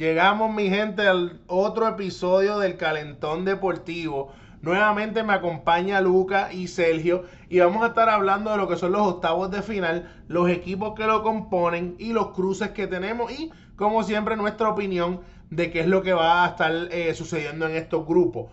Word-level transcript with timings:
Llegamos, 0.00 0.50
mi 0.54 0.70
gente, 0.70 1.06
al 1.06 1.40
otro 1.46 1.86
episodio 1.86 2.58
del 2.58 2.78
Calentón 2.78 3.44
Deportivo. 3.44 4.32
Nuevamente 4.62 5.22
me 5.22 5.34
acompaña 5.34 6.00
Luca 6.00 6.50
y 6.50 6.68
Sergio 6.68 7.24
y 7.50 7.58
vamos 7.58 7.82
a 7.82 7.88
estar 7.88 8.08
hablando 8.08 8.50
de 8.50 8.56
lo 8.56 8.66
que 8.66 8.78
son 8.78 8.92
los 8.92 9.02
octavos 9.02 9.50
de 9.50 9.60
final, 9.60 10.10
los 10.26 10.48
equipos 10.48 10.94
que 10.94 11.04
lo 11.04 11.22
componen 11.22 11.96
y 11.98 12.14
los 12.14 12.28
cruces 12.28 12.70
que 12.70 12.86
tenemos 12.86 13.30
y, 13.30 13.52
como 13.76 14.02
siempre, 14.02 14.36
nuestra 14.36 14.70
opinión 14.70 15.20
de 15.50 15.70
qué 15.70 15.80
es 15.80 15.86
lo 15.86 16.02
que 16.02 16.14
va 16.14 16.46
a 16.46 16.48
estar 16.48 16.72
eh, 16.90 17.12
sucediendo 17.12 17.66
en 17.66 17.76
estos 17.76 18.06
grupos. 18.06 18.46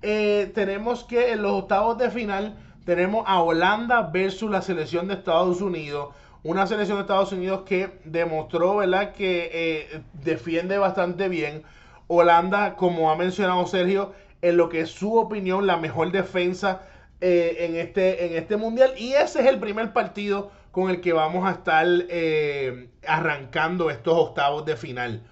Eh, 0.00 0.50
tenemos 0.54 1.04
que 1.04 1.32
en 1.32 1.42
los 1.42 1.52
octavos 1.52 1.98
de 1.98 2.10
final 2.10 2.56
tenemos 2.86 3.24
a 3.26 3.42
Holanda 3.42 4.08
versus 4.10 4.50
la 4.50 4.62
selección 4.62 5.08
de 5.08 5.14
Estados 5.14 5.60
Unidos 5.60 6.14
una 6.44 6.66
selección 6.66 6.98
de 6.98 7.02
Estados 7.02 7.32
Unidos 7.32 7.62
que 7.66 7.98
demostró, 8.04 8.76
¿verdad?, 8.76 9.12
que 9.12 9.50
eh, 9.52 10.02
defiende 10.22 10.76
bastante 10.78 11.28
bien. 11.28 11.62
Holanda, 12.06 12.76
como 12.76 13.10
ha 13.10 13.16
mencionado 13.16 13.66
Sergio, 13.66 14.12
en 14.42 14.58
lo 14.58 14.68
que 14.68 14.80
es 14.80 14.90
su 14.90 15.16
opinión, 15.16 15.66
la 15.66 15.78
mejor 15.78 16.12
defensa 16.12 16.82
eh, 17.22 17.56
en, 17.60 17.76
este, 17.76 18.26
en 18.26 18.36
este 18.36 18.58
mundial. 18.58 18.92
Y 18.98 19.14
ese 19.14 19.40
es 19.40 19.46
el 19.46 19.58
primer 19.58 19.94
partido 19.94 20.50
con 20.70 20.90
el 20.90 21.00
que 21.00 21.14
vamos 21.14 21.48
a 21.48 21.52
estar 21.52 21.86
eh, 22.10 22.90
arrancando 23.06 23.90
estos 23.90 24.14
octavos 24.14 24.66
de 24.66 24.76
final. 24.76 25.22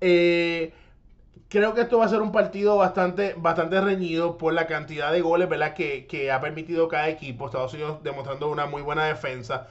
creo 0.00 1.74
que 1.74 1.82
esto 1.82 1.98
va 1.98 2.06
a 2.06 2.08
ser 2.08 2.22
un 2.22 2.32
partido 2.32 2.76
bastante, 2.76 3.34
bastante 3.36 3.80
reñido 3.80 4.36
por 4.36 4.52
la 4.52 4.66
cantidad 4.66 5.12
de 5.12 5.20
goles 5.20 5.48
¿verdad? 5.48 5.74
Que, 5.74 6.06
que 6.06 6.32
ha 6.32 6.40
permitido 6.40 6.88
cada 6.88 7.08
equipo. 7.08 7.46
Estados 7.46 7.74
Unidos 7.74 8.02
demostrando 8.02 8.50
una 8.50 8.66
muy 8.66 8.82
buena 8.82 9.04
defensa. 9.04 9.68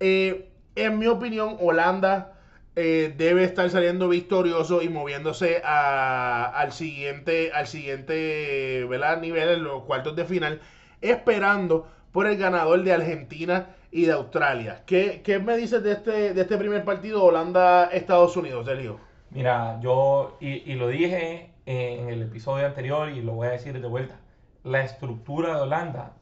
Eh, 0.00 0.50
en 0.74 0.98
mi 0.98 1.06
opinión, 1.06 1.56
Holanda 1.60 2.34
eh, 2.74 3.14
debe 3.16 3.44
estar 3.44 3.70
saliendo 3.70 4.08
victorioso 4.08 4.82
y 4.82 4.88
moviéndose 4.88 5.62
al 5.64 6.72
siguiente, 6.72 7.50
al 7.52 7.66
siguiente 7.66 8.86
nivel, 9.20 9.48
en 9.48 9.64
los 9.64 9.84
cuartos 9.84 10.14
de 10.14 10.24
final, 10.26 10.60
esperando 11.00 11.88
por 12.12 12.26
el 12.26 12.36
ganador 12.36 12.82
de 12.82 12.92
Argentina 12.92 13.68
y 13.90 14.04
de 14.04 14.12
Australia. 14.12 14.82
¿Qué, 14.84 15.22
me 15.42 15.56
dices 15.56 15.82
de 15.82 15.92
este, 15.92 16.34
de 16.34 16.40
este 16.40 16.58
primer 16.58 16.84
partido 16.84 17.24
Holanda-Estados 17.24 18.36
Unidos, 18.36 18.66
Sergio? 18.66 19.00
Mira, 19.30 19.80
yo, 19.80 20.36
y, 20.40 20.70
y 20.70 20.74
lo 20.74 20.88
dije 20.88 21.52
en 21.64 22.10
el 22.10 22.22
episodio 22.22 22.66
anterior 22.66 23.08
y 23.08 23.22
lo 23.22 23.32
voy 23.32 23.48
a 23.48 23.52
decir 23.52 23.80
de 23.80 23.88
vuelta, 23.88 24.20
la 24.62 24.82
estructura 24.82 25.56
de 25.56 25.62
Holanda 25.62 26.12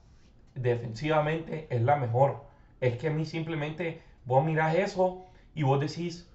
defensivamente 0.54 1.66
es 1.70 1.82
la 1.82 1.96
mejor 1.96 2.43
es 2.86 2.98
que 2.98 3.08
a 3.08 3.10
mí 3.10 3.24
simplemente 3.24 4.02
vos 4.24 4.44
mirás 4.44 4.74
eso 4.74 5.24
y 5.54 5.62
vos 5.62 5.80
decís, 5.80 6.30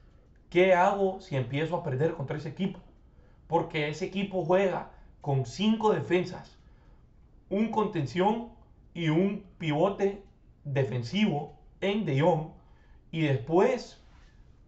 ¿qué 0.49 0.73
hago 0.73 1.19
si 1.19 1.35
empiezo 1.35 1.75
a 1.75 1.83
perder 1.83 2.13
contra 2.13 2.37
ese 2.37 2.49
equipo? 2.49 2.79
Porque 3.47 3.89
ese 3.89 4.05
equipo 4.05 4.43
juega 4.45 4.91
con 5.21 5.45
cinco 5.45 5.93
defensas, 5.93 6.57
un 7.49 7.71
contención 7.71 8.49
y 8.93 9.09
un 9.09 9.45
pivote 9.57 10.23
defensivo 10.63 11.59
en 11.81 12.05
De 12.05 12.19
Jong 12.19 12.49
y 13.11 13.21
después 13.21 14.01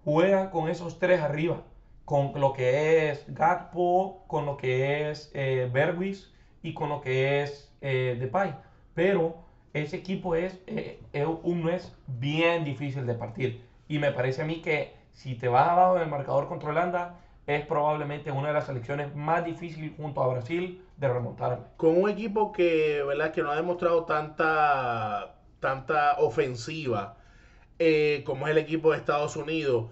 juega 0.03 0.51
con 0.51 0.69
esos 0.69 0.99
tres 0.99 1.21
arriba, 1.21 1.63
con 2.05 2.39
lo 2.39 2.53
que 2.53 3.09
es 3.09 3.25
Gatpo, 3.33 4.23
con 4.27 4.45
lo 4.45 4.57
que 4.57 5.09
es 5.09 5.31
eh, 5.33 5.69
Berwis 5.71 6.31
y 6.61 6.73
con 6.73 6.89
lo 6.89 7.01
que 7.01 7.43
es 7.43 7.73
eh, 7.81 8.17
Depay. 8.19 8.55
Pero 8.93 9.40
ese 9.73 9.97
equipo 9.97 10.35
es, 10.35 10.59
eh, 10.67 10.99
un 11.43 11.63
mes 11.63 11.93
bien 12.07 12.63
difícil 12.65 13.05
de 13.05 13.13
partir. 13.13 13.61
Y 13.87 13.99
me 13.99 14.11
parece 14.11 14.41
a 14.41 14.45
mí 14.45 14.61
que 14.61 14.93
si 15.13 15.35
te 15.35 15.47
vas 15.47 15.69
abajo 15.69 15.95
del 15.95 16.09
marcador 16.09 16.47
contra 16.47 16.69
Holanda, 16.69 17.19
es 17.47 17.65
probablemente 17.65 18.31
una 18.31 18.49
de 18.49 18.53
las 18.53 18.65
selecciones 18.65 19.15
más 19.15 19.43
difíciles 19.43 19.91
junto 19.97 20.21
a 20.21 20.27
Brasil 20.27 20.81
de 20.97 21.07
remontar. 21.07 21.71
Con 21.77 22.01
un 22.01 22.09
equipo 22.09 22.51
que, 22.51 23.03
¿verdad? 23.03 23.31
que 23.31 23.41
no 23.41 23.51
ha 23.51 23.55
demostrado 23.55 24.05
tanta, 24.05 25.35
tanta 25.59 26.17
ofensiva 26.19 27.17
eh, 27.79 28.23
como 28.25 28.45
es 28.45 28.51
el 28.51 28.59
equipo 28.59 28.91
de 28.91 28.97
Estados 28.97 29.35
Unidos. 29.35 29.85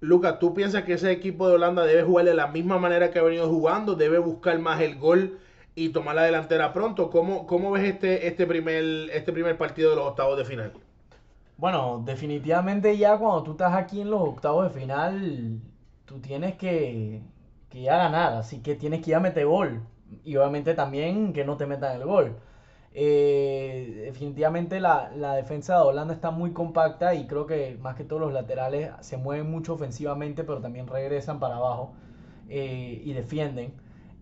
Lucas, 0.00 0.38
¿tú 0.38 0.54
piensas 0.54 0.84
que 0.84 0.92
ese 0.92 1.10
equipo 1.10 1.48
de 1.48 1.54
Holanda 1.54 1.84
debe 1.84 2.04
jugar 2.04 2.26
de 2.26 2.34
la 2.34 2.46
misma 2.46 2.78
manera 2.78 3.10
que 3.10 3.18
ha 3.18 3.22
venido 3.22 3.48
jugando? 3.48 3.96
¿Debe 3.96 4.18
buscar 4.18 4.58
más 4.60 4.80
el 4.80 4.96
gol? 4.96 5.38
Y 5.74 5.90
tomar 5.90 6.14
la 6.14 6.22
delantera 6.22 6.72
pronto. 6.72 7.10
¿Cómo, 7.10 7.46
cómo 7.46 7.70
ves 7.72 7.84
este, 7.84 8.26
este, 8.26 8.46
primer, 8.46 8.84
este 9.12 9.32
primer 9.32 9.58
partido 9.58 9.90
de 9.90 9.96
los 9.96 10.06
octavos 10.06 10.38
de 10.38 10.44
final? 10.44 10.72
Bueno, 11.56 12.02
definitivamente 12.04 12.96
ya 12.96 13.16
cuando 13.18 13.42
tú 13.42 13.52
estás 13.52 13.74
aquí 13.74 14.00
en 14.00 14.10
los 14.10 14.20
octavos 14.20 14.64
de 14.72 14.80
final, 14.80 15.60
tú 16.04 16.20
tienes 16.20 16.56
que, 16.56 17.22
que 17.70 17.82
ya 17.82 17.96
ganar, 17.96 18.34
así 18.34 18.60
que 18.60 18.74
tienes 18.74 19.02
que 19.02 19.10
ir 19.10 19.16
a 19.16 19.20
meter 19.20 19.46
gol. 19.46 19.82
Y 20.24 20.36
obviamente 20.36 20.74
también 20.74 21.32
que 21.32 21.44
no 21.44 21.56
te 21.56 21.66
metan 21.66 22.00
el 22.00 22.06
gol. 22.06 22.36
Eh, 22.96 24.02
definitivamente 24.04 24.78
la, 24.78 25.10
defensa 25.34 25.74
de 25.76 25.82
Holanda 25.82 26.14
está 26.14 26.30
muy 26.30 26.52
compacta 26.52 27.14
y 27.16 27.26
creo 27.26 27.44
que 27.46 27.76
más 27.80 27.96
que 27.96 28.04
todos 28.04 28.22
los 28.22 28.32
laterales 28.32 28.92
se 29.00 29.16
mueven 29.16 29.50
mucho 29.50 29.74
ofensivamente, 29.74 30.44
pero 30.44 30.60
también 30.60 30.86
regresan 30.86 31.40
para 31.40 31.56
abajo 31.56 31.92
eh, 32.48 33.02
y 33.04 33.12
defienden. 33.12 33.74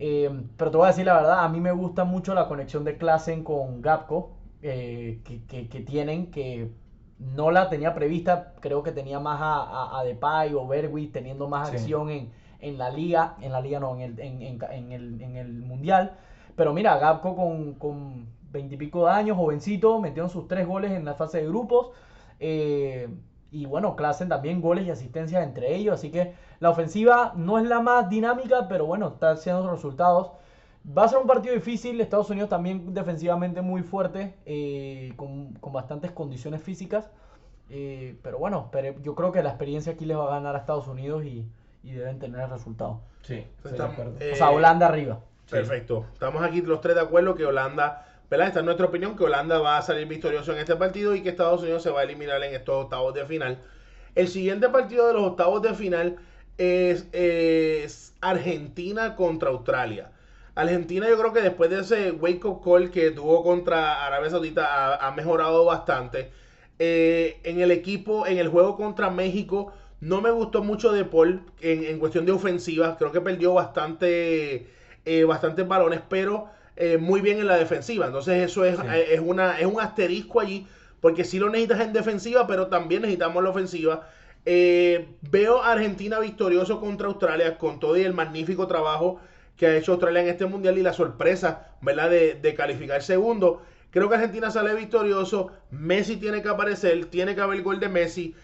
Eh, 0.05 0.29
pero 0.57 0.73
te 0.73 0.77
voy 0.79 0.87
a 0.87 0.89
decir 0.89 1.07
la 1.07 1.15
verdad, 1.15 1.45
a 1.45 1.49
mí 1.49 1.61
me 1.61 1.71
gusta 1.71 2.03
mucho 2.03 2.35
la 2.35 2.49
conexión 2.49 2.83
de 2.83 2.99
Klassen 2.99 3.45
con 3.45 3.81
Gapco 3.81 4.33
eh, 4.61 5.21
que, 5.23 5.81
tienen, 5.87 6.33
que 6.33 6.73
no 7.21 7.53
la 7.53 7.69
tenía 7.69 7.95
prevista, 7.95 8.55
creo 8.59 8.83
que 8.83 8.91
tenía 8.91 9.21
más 9.21 9.39
a, 9.41 9.97
a, 9.97 10.03
Depay 10.03 10.55
o 10.55 10.67
Berwitz 10.67 11.13
teniendo 11.13 11.49
más 11.49 11.71
acción 11.71 12.11
en, 12.11 12.79
la 12.79 12.91
liga, 12.91 13.37
en 13.43 13.53
la 13.53 13.61
liga 13.61 13.79
no, 13.79 13.97
en 13.97 14.19
el, 14.19 15.53
mundial. 15.61 16.17
Pero 16.57 16.73
mira, 16.73 16.99
Gapco 16.99 17.37
con, 17.37 17.75
con 17.75 18.27
20 18.51 18.75
y 18.75 18.79
pico 18.79 19.07
de 19.07 19.13
años, 19.13 19.37
jovencito, 19.37 20.01
metieron 20.01 20.31
sus 20.31 20.49
tres 20.49 20.67
goles 20.67 20.91
en 20.91 21.05
la 21.05 21.15
fase 21.15 21.43
de 21.43 21.47
grupos. 21.47 21.91
Eh, 22.41 23.09
y 23.53 23.67
bueno, 23.67 23.95
Klassen 23.97 24.31
también 24.31 24.63
goles 24.63 24.87
y 24.87 24.91
asistencias 24.91 25.45
entre 25.45 25.75
ellos. 25.75 25.95
Así 25.95 26.11
que 26.11 26.33
la 26.59 26.71
ofensiva 26.71 27.35
no 27.37 27.59
es 27.59 27.67
la 27.67 27.81
más 27.81 28.09
dinámica, 28.09 28.67
pero 28.67 28.87
bueno, 28.87 29.09
está 29.09 29.33
haciendo 29.33 29.71
resultados. 29.71 30.33
Va 30.87 31.05
a 31.05 31.09
ser 31.09 31.19
un 31.19 31.27
partido 31.27 31.55
difícil. 31.55 32.01
Estados 32.01 32.31
Unidos 32.31 32.49
también 32.49 32.95
defensivamente 32.95 33.61
muy 33.61 33.83
fuerte, 33.83 34.35
eh, 34.47 35.13
con, 35.17 35.53
bastantes 35.71 36.13
condiciones 36.13 36.63
físicas. 36.63 37.11
Eh, 37.69 38.17
pero 38.23 38.39
bueno, 38.39 38.71
pero 38.73 38.99
yo 39.03 39.15
creo 39.15 39.33
que 39.33 39.43
la 39.43 39.51
experiencia 39.51 39.93
aquí 39.93 40.07
les 40.07 40.17
va 40.17 40.29
a 40.29 40.31
ganar 40.31 40.57
a 40.57 40.59
Estados 40.59 40.89
Unidos 40.89 41.25
y, 41.25 41.47
deben 41.83 42.19
tener 42.19 42.41
el 42.41 42.51
resultado. 42.51 43.01
Sí, 43.21 43.45
o 43.65 44.35
sea, 44.35 44.51
Holanda 44.51 44.87
arriba. 44.87 45.21
Perfecto. 45.51 46.07
Estamos 46.15 46.43
aquí 46.43 46.63
los 46.63 46.81
tres 46.81 46.95
de 46.95 47.03
acuerdo 47.03 47.35
que 47.35 47.45
Holanda 47.45 48.07
esta 48.41 48.61
es 48.61 48.65
nuestra 48.65 48.87
opinión, 48.87 49.17
que 49.17 49.25
Holanda 49.25 49.59
va 49.59 49.79
a 49.79 49.83
salir 49.83 50.07
victorioso 50.07 50.53
en 50.53 50.59
este 50.59 50.77
partido 50.77 51.15
y 51.15 51.23
que 51.23 51.29
Estados 51.29 51.63
Unidos 51.63 51.83
se 51.83 51.91
va 51.91 52.01
a 52.01 52.05
eliminar 52.05 52.43
en 52.43 52.55
estos 52.55 52.85
octavos 52.85 53.13
de 53.15 53.27
final. 53.27 53.59
El 54.15 54.29
siguiente 54.29 54.69
partido 54.69 55.07
de 55.07 55.15
los 55.15 55.23
octavos 55.23 55.63
de 55.63 55.75
final 55.75 56.17
es, 56.57 58.15
Argentina 58.21 59.17
contra 59.17 59.51
Australia. 59.51 60.11
Argentina 60.55 61.09
yo 61.09 61.19
creo 61.19 61.33
que 61.33 61.41
después 61.41 61.71
de 61.71 61.81
ese 61.81 62.13
wake-up 62.13 62.63
call 62.63 62.91
que 62.91 63.11
tuvo 63.11 63.43
contra 63.43 64.07
Arabia 64.07 64.31
Saudita 64.31 64.95
ha, 64.97 65.11
mejorado 65.13 65.65
bastante. 65.65 66.31
Eh, 66.79 67.41
en 67.45 67.61
el 67.61 67.71
equipo, 67.71 68.27
en 68.27 68.39
el 68.39 68.49
juego 68.49 68.77
contra 68.77 69.11
México, 69.11 69.73
no 70.01 70.21
me 70.21 70.31
gustó 70.31 70.63
mucho 70.63 70.93
de 70.93 71.05
Paul 71.05 71.43
en, 71.61 71.99
cuestión 71.99 72.27
de 72.27 72.33
ofensiva. 72.33 72.97
Creo 72.99 73.13
que 73.13 73.21
perdió 73.21 73.55
bastante, 73.55 74.69
eh, 75.05 75.25
bastantes 75.25 75.67
balones, 75.67 76.01
pero 76.09 76.49
eh, 76.77 76.97
muy 76.97 77.21
bien 77.21 77.39
en 77.39 77.47
la 77.47 77.57
defensiva. 77.57 78.07
Entonces 78.07 78.51
eso 78.51 78.65
es, 78.65 78.79
eh, 78.79 79.15
es, 79.15 79.21
una, 79.21 79.59
es 79.59 79.67
un 79.67 79.81
asterisco 79.81 80.41
allí, 80.41 80.67
porque 81.01 81.25
si 81.25 81.39
lo 81.39 81.51
necesitas 81.51 81.81
en 81.81 81.93
defensiva, 81.93 82.47
pero 82.47 82.69
también 82.69 83.03
necesitamos 83.03 83.43
la 83.43 83.51
ofensiva. 83.51 84.09
Eh, 84.45 85.09
veo 85.23 85.63
a 85.63 85.73
Argentina 85.73 86.19
victorioso 86.19 86.81
contra 86.81 87.09
Australia 87.09 87.59
con 87.59 87.79
todo 87.79 87.97
y 87.97 88.03
el 88.03 88.15
magnífico 88.15 88.67
trabajo 88.67 89.21
que 89.57 89.67
ha 89.67 89.77
hecho 89.77 89.93
Australia 89.93 90.23
en 90.23 90.29
este 90.29 90.47
mundial 90.47 90.79
y 90.79 90.83
la 90.83 90.93
sorpresa, 90.93 91.69
¿verdad? 91.83 92.11
De, 92.11 92.35
de 92.35 92.55
calificar 92.55 93.03
segundo. 93.03 93.63
Creo 93.91 94.09
que 94.09 94.15
Argentina 94.15 94.51
sale 94.51 94.75
victorioso. 94.75 95.53
Messi 95.71 96.17
tiene 96.17 96.43
que 96.43 96.49
aparecer, 96.49 97.05
tiene 97.07 97.35
que 97.35 97.43
haber 97.43 97.59
el 97.59 97.63
gol 97.63 97.79
de 97.79 97.91
Messi. 97.91 98.35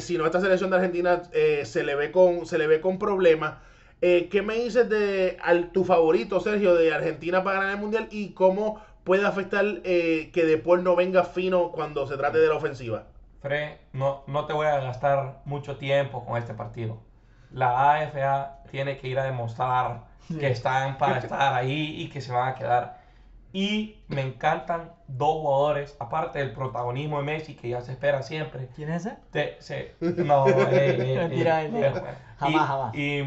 si 0.00 0.18
no, 0.18 0.26
esta 0.26 0.40
selección 0.40 0.68
de 0.68 0.76
Argentina 0.76 1.22
se, 1.64 1.82
le 1.82 1.94
ve 1.94 2.12
con, 2.12 2.44
se 2.44 2.58
le 2.58 2.66
ve 2.66 2.82
con 2.82 2.98
problemas. 2.98 3.54
Eh, 4.02 4.28
¿Qué 4.30 4.42
me 4.42 4.54
dices 4.54 4.88
de 4.88 5.38
tu 5.72 5.84
favorito, 5.84 6.40
Sergio, 6.40 6.74
de 6.74 6.92
Argentina 6.92 7.44
para 7.44 7.60
ganar 7.60 7.74
el 7.74 7.80
Mundial 7.80 8.08
y 8.10 8.30
cómo 8.32 8.80
puede 9.04 9.26
afectar 9.26 9.64
eh, 9.84 10.30
que 10.32 10.44
Depol 10.44 10.82
no 10.82 10.96
venga 10.96 11.24
fino 11.24 11.70
cuando 11.70 12.06
se 12.06 12.16
trate 12.16 12.38
de 12.38 12.48
la 12.48 12.54
ofensiva? 12.54 13.04
Fred, 13.42 13.76
no, 13.92 14.22
no 14.26 14.46
te 14.46 14.52
voy 14.52 14.66
a 14.66 14.80
gastar 14.80 15.40
mucho 15.44 15.76
tiempo 15.76 16.24
con 16.24 16.38
este 16.38 16.54
partido. 16.54 16.98
La 17.52 17.94
AFA 17.94 18.62
tiene 18.70 18.96
que 18.98 19.08
ir 19.08 19.18
a 19.18 19.24
demostrar 19.24 20.04
que 20.28 20.50
están 20.50 20.98
para 20.98 21.18
estar 21.18 21.54
ahí 21.54 22.00
y 22.00 22.08
que 22.08 22.20
se 22.20 22.32
van 22.32 22.48
a 22.48 22.54
quedar. 22.54 23.00
Y 23.52 23.96
me 24.06 24.20
encantan 24.22 24.92
dos 25.08 25.32
jugadores, 25.40 25.96
aparte 25.98 26.38
del 26.38 26.52
protagonismo 26.52 27.18
de 27.18 27.24
Messi, 27.24 27.56
que 27.56 27.70
ya 27.70 27.80
se 27.80 27.92
espera 27.92 28.22
siempre. 28.22 28.68
¿Quién 28.76 28.90
es 28.90 29.06
ese? 29.06 29.16
no, 30.00 30.46
eh, 30.48 31.16
Mentira, 31.28 31.62
jamás, 32.38 32.68
jamás. 32.68 32.94
Y, 32.94 33.24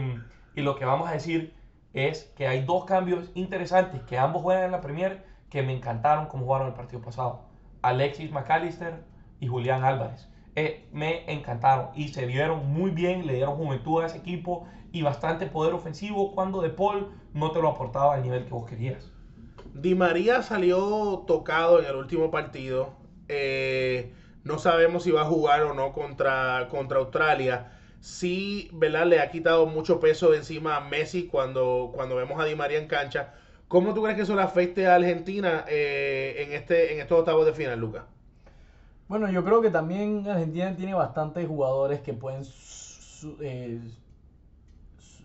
Y 0.55 0.61
lo 0.61 0.75
que 0.75 0.85
vamos 0.85 1.09
a 1.09 1.13
decir 1.13 1.53
es 1.93 2.31
que 2.35 2.47
hay 2.47 2.63
dos 2.63 2.85
cambios 2.85 3.31
interesantes 3.35 4.01
que 4.03 4.17
ambos 4.17 4.41
juegan 4.41 4.65
en 4.65 4.71
la 4.71 4.81
Premier 4.81 5.23
que 5.49 5.61
me 5.61 5.75
encantaron 5.75 6.25
como 6.25 6.45
jugaron 6.45 6.67
el 6.67 6.73
partido 6.73 7.01
pasado. 7.01 7.45
Alexis 7.81 8.31
McAllister 8.31 9.03
y 9.39 9.47
Julián 9.47 9.83
Álvarez. 9.83 10.27
Eh, 10.55 10.87
me 10.91 11.31
encantaron 11.31 11.89
y 11.95 12.09
se 12.09 12.25
vieron 12.25 12.71
muy 12.71 12.91
bien, 12.91 13.25
le 13.25 13.35
dieron 13.35 13.55
juventud 13.55 14.01
a 14.01 14.05
ese 14.05 14.17
equipo 14.17 14.67
y 14.91 15.01
bastante 15.01 15.47
poder 15.47 15.73
ofensivo 15.73 16.33
cuando 16.33 16.61
De 16.61 16.69
Paul 16.69 17.11
no 17.33 17.51
te 17.51 17.61
lo 17.61 17.69
aportaba 17.69 18.13
al 18.13 18.21
nivel 18.21 18.45
que 18.45 18.51
vos 18.51 18.69
querías. 18.69 19.11
Di 19.73 19.95
María 19.95 20.43
salió 20.43 21.23
tocado 21.25 21.79
en 21.79 21.85
el 21.85 21.95
último 21.95 22.29
partido. 22.29 22.93
Eh, 23.27 24.13
no 24.43 24.59
sabemos 24.59 25.03
si 25.03 25.11
va 25.11 25.21
a 25.21 25.25
jugar 25.25 25.63
o 25.63 25.73
no 25.73 25.93
contra, 25.93 26.67
contra 26.69 26.99
Australia. 26.99 27.71
Sí, 28.03 28.69
¿verdad? 28.73 29.05
Le 29.05 29.21
ha 29.21 29.31
quitado 29.31 29.65
mucho 29.65 30.01
peso 30.01 30.29
de 30.29 30.37
encima 30.39 30.75
a 30.75 30.81
Messi 30.81 31.27
cuando, 31.27 31.89
cuando 31.95 32.17
vemos 32.17 32.37
a 32.37 32.43
Di 32.43 32.53
María 32.53 32.77
en 32.77 32.87
cancha. 32.87 33.33
¿Cómo 33.69 33.93
tú 33.93 34.03
crees 34.03 34.17
que 34.17 34.23
eso 34.23 34.35
le 34.35 34.41
afecte 34.41 34.87
a 34.87 34.95
Argentina 34.95 35.63
eh, 35.69 36.35
en, 36.39 36.51
este, 36.51 36.93
en 36.93 36.99
estos 36.99 37.19
octavos 37.19 37.45
de 37.45 37.53
final, 37.53 37.79
Lucas? 37.79 38.03
Bueno, 39.07 39.31
yo 39.31 39.45
creo 39.45 39.61
que 39.61 39.69
también 39.69 40.27
Argentina 40.27 40.75
tiene 40.75 40.93
bastantes 40.93 41.47
jugadores 41.47 42.01
que 42.01 42.11
pueden 42.11 42.41
eh, 43.39 43.79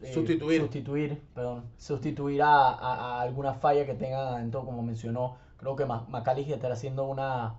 eh, 0.00 0.12
sustituir, 0.14 0.60
sustituir, 0.60 1.20
perdón, 1.34 1.64
sustituir 1.78 2.42
a, 2.44 3.20
alguna 3.20 3.54
falla 3.54 3.86
que 3.86 3.94
tenga 3.94 4.38
dentro, 4.38 4.64
como 4.64 4.84
mencionó. 4.84 5.36
Creo 5.56 5.75
que 5.75 5.84
McAllister 5.84 6.54
está 6.54 6.72
haciendo 6.72 7.06
una... 7.06 7.56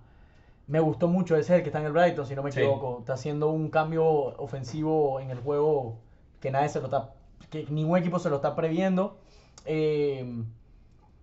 Me 0.69 0.79
gustó 0.79 1.07
mucho, 1.07 1.35
ese 1.35 1.53
es 1.53 1.57
el 1.57 1.63
que 1.63 1.69
está 1.69 1.79
en 1.79 1.87
el 1.87 1.91
Brighton, 1.91 2.27
si 2.27 2.35
no 2.35 2.43
me 2.43 2.51
equivoco. 2.51 2.99
Está 2.99 3.13
haciendo 3.13 3.49
un 3.49 3.69
cambio 3.69 4.05
ofensivo 4.05 5.19
en 5.19 5.31
el 5.31 5.39
juego 5.39 5.97
que 6.39 6.51
nadie 6.51 6.69
se 6.69 6.79
lo 6.79 6.85
está... 6.85 7.09
que 7.49 7.65
ningún 7.71 7.97
equipo 7.97 8.19
se 8.19 8.29
lo 8.29 8.35
está 8.35 8.55
previendo. 8.55 9.17
Eh, 9.65 10.43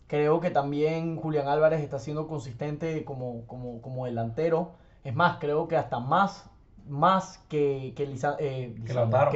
creo 0.08 0.40
que 0.40 0.50
también 0.50 1.16
Julián 1.16 1.46
Álvarez 1.46 1.81
está 1.81 2.00
siendo 2.00 2.26
consistente 2.26 3.04
como, 3.04 3.46
como, 3.46 3.81
como 3.82 4.06
delantero. 4.06 4.72
Es 5.04 5.14
más, 5.14 5.38
creo 5.38 5.69
que 5.69 5.76
hasta 5.76 6.00
más, 6.00 6.50
más 6.88 7.38
que, 7.48 7.93
que, 7.94 8.16
eh, 8.40 8.75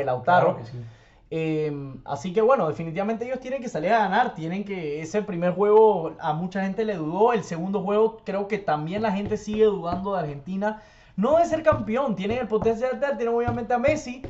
Lautaro. 0.05 0.59
Em, 1.33 2.01
así 2.05 2.33
que 2.33 2.41
bueno, 2.41 2.69
definitivamente 2.69 3.25
ellos 3.25 3.39
tienen 3.39 3.63
que 3.63 3.69
salir 3.69 3.93
a 3.93 4.01
ganar, 4.01 4.35
tienen 4.35 4.65
que, 4.65 5.01
ese 5.01 5.23
primer 5.23 5.53
juego 5.53 6.17
a 6.19 6.33
mucha 6.33 6.63
gente 6.63 6.85
le 6.85 6.97
dudó, 6.97 7.33
el 7.33 7.45
segundo 7.45 7.83
juego 7.83 8.19
creo 8.25 8.49
que 8.49 8.59
también 8.59 9.03
la 9.03 9.13
gente 9.13 9.37
sigue 9.37 9.65
dudando 9.67 10.13
de 10.15 10.21
Argentina, 10.21 10.83
no 11.15 11.39
de 11.39 11.45
ser 11.45 11.63
campeón, 11.63 12.17
tienen 12.17 12.39
el 12.39 12.49
potencial 12.49 12.99
de 12.99 13.07
tienen 13.15 13.29
obviamente 13.35 13.73
a 13.73 13.79
Messi, 13.79 14.23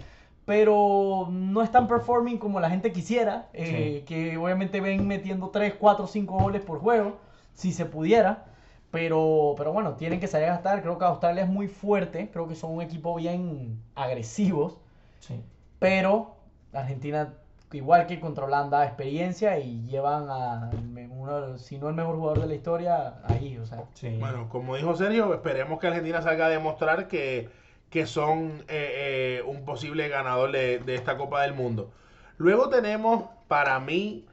pero 0.44 1.28
no 1.30 1.62
están 1.62 1.88
performing 1.88 2.36
como 2.36 2.60
la 2.60 2.68
gente 2.68 2.92
quisiera, 2.92 3.48
eh, 3.54 4.04
que 4.06 4.36
obviamente 4.36 4.82
ven 4.82 5.06
metiendo 5.06 5.48
3, 5.48 5.76
4, 5.78 6.06
5 6.06 6.38
goles 6.38 6.60
por 6.60 6.80
juego, 6.80 7.16
si 7.54 7.72
se 7.72 7.86
pudiera. 7.86 8.46
Pero, 8.90 9.54
pero 9.56 9.72
bueno, 9.72 9.94
tienen 9.94 10.18
que 10.18 10.26
salir 10.26 10.48
a 10.48 10.54
gastar. 10.54 10.82
Creo 10.82 10.98
que 10.98 11.04
Australia 11.04 11.44
es 11.44 11.48
muy 11.48 11.68
fuerte. 11.68 12.28
Creo 12.32 12.48
que 12.48 12.56
son 12.56 12.72
un 12.72 12.82
equipo 12.82 13.14
bien 13.14 13.80
agresivos. 13.94 14.78
Sí. 15.20 15.40
Pero 15.78 16.39
Argentina, 16.72 17.34
igual 17.72 18.06
que 18.06 18.20
contra 18.20 18.44
Holanda, 18.44 18.84
experiencia 18.84 19.58
y 19.58 19.86
llevan 19.86 20.28
a 20.28 20.70
uno, 21.10 21.58
si 21.58 21.78
no 21.78 21.88
el 21.88 21.94
mejor 21.94 22.16
jugador 22.16 22.40
de 22.40 22.46
la 22.46 22.54
historia, 22.54 23.14
ahí. 23.24 23.58
O 23.58 23.66
sea. 23.66 23.84
Bueno, 24.18 24.48
como 24.48 24.76
dijo 24.76 24.96
Sergio, 24.96 25.32
esperemos 25.34 25.78
que 25.78 25.86
Argentina 25.86 26.22
salga 26.22 26.46
a 26.46 26.50
demostrar 26.50 27.08
que, 27.08 27.48
que 27.90 28.06
son 28.06 28.64
eh, 28.68 29.38
eh, 29.38 29.42
un 29.46 29.64
posible 29.64 30.08
ganador 30.08 30.52
de, 30.52 30.78
de 30.78 30.94
esta 30.94 31.16
Copa 31.16 31.42
del 31.42 31.54
Mundo. 31.54 31.90
Luego 32.38 32.70
tenemos, 32.70 33.24
para 33.48 33.78
mí, 33.80 34.26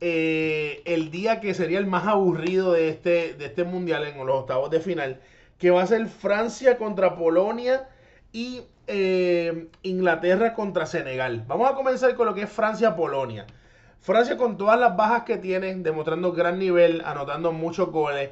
eh, 0.00 0.82
el 0.84 1.10
día 1.10 1.40
que 1.40 1.54
sería 1.54 1.78
el 1.78 1.86
más 1.86 2.06
aburrido 2.06 2.72
de 2.72 2.90
este, 2.90 3.32
de 3.32 3.46
este 3.46 3.64
mundial 3.64 4.04
en 4.06 4.18
los 4.26 4.40
octavos 4.40 4.70
de 4.70 4.80
final, 4.80 5.20
que 5.58 5.70
va 5.70 5.82
a 5.82 5.86
ser 5.86 6.06
Francia 6.08 6.76
contra 6.76 7.16
Polonia 7.16 7.88
y 8.30 8.62
eh, 8.86 9.68
Inglaterra 9.82 10.54
contra 10.54 10.86
Senegal. 10.86 11.44
Vamos 11.46 11.70
a 11.70 11.74
comenzar 11.74 12.14
con 12.14 12.26
lo 12.26 12.34
que 12.34 12.42
es 12.42 12.50
Francia-Polonia. 12.50 13.46
Francia 14.00 14.36
con 14.36 14.56
todas 14.56 14.78
las 14.78 14.96
bajas 14.96 15.24
que 15.24 15.36
tienen, 15.36 15.82
demostrando 15.82 16.32
gran 16.32 16.58
nivel, 16.58 17.02
anotando 17.04 17.52
muchos 17.52 17.90
goles. 17.90 18.30